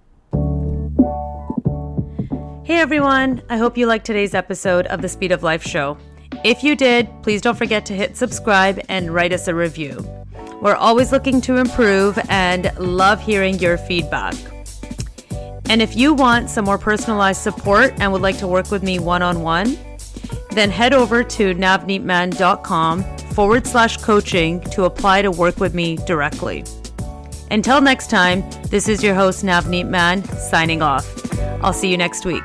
Hey 2.64 2.78
everyone, 2.78 3.42
I 3.48 3.56
hope 3.56 3.78
you 3.78 3.86
liked 3.86 4.04
today's 4.04 4.34
episode 4.34 4.86
of 4.86 5.00
the 5.00 5.08
Speed 5.08 5.32
of 5.32 5.42
Life 5.42 5.64
show. 5.64 5.96
If 6.44 6.62
you 6.62 6.76
did, 6.76 7.08
please 7.22 7.40
don't 7.40 7.56
forget 7.56 7.86
to 7.86 7.94
hit 7.94 8.18
subscribe 8.18 8.80
and 8.90 9.14
write 9.14 9.32
us 9.32 9.48
a 9.48 9.54
review. 9.54 10.06
We're 10.60 10.76
always 10.76 11.10
looking 11.10 11.40
to 11.42 11.56
improve 11.56 12.18
and 12.28 12.70
love 12.78 13.20
hearing 13.20 13.58
your 13.58 13.78
feedback. 13.78 14.34
And 15.70 15.80
if 15.80 15.96
you 15.96 16.12
want 16.12 16.50
some 16.50 16.66
more 16.66 16.78
personalized 16.78 17.40
support 17.40 17.94
and 17.98 18.12
would 18.12 18.22
like 18.22 18.36
to 18.38 18.46
work 18.46 18.70
with 18.70 18.82
me 18.82 18.98
one 18.98 19.22
on 19.22 19.40
one, 19.40 19.78
then 20.54 20.70
head 20.70 20.92
over 20.92 21.22
to 21.24 21.54
navneetman.com 21.54 23.02
forward 23.34 23.66
slash 23.66 23.96
coaching 23.98 24.60
to 24.60 24.84
apply 24.84 25.22
to 25.22 25.30
work 25.30 25.58
with 25.58 25.74
me 25.74 25.96
directly. 25.96 26.64
Until 27.50 27.80
next 27.80 28.08
time, 28.08 28.42
this 28.70 28.88
is 28.88 29.02
your 29.02 29.14
host, 29.14 29.44
Navneet 29.44 29.88
Man, 29.88 30.24
signing 30.24 30.82
off. 30.82 31.06
I'll 31.62 31.72
see 31.72 31.90
you 31.90 31.96
next 31.96 32.24
week. 32.24 32.42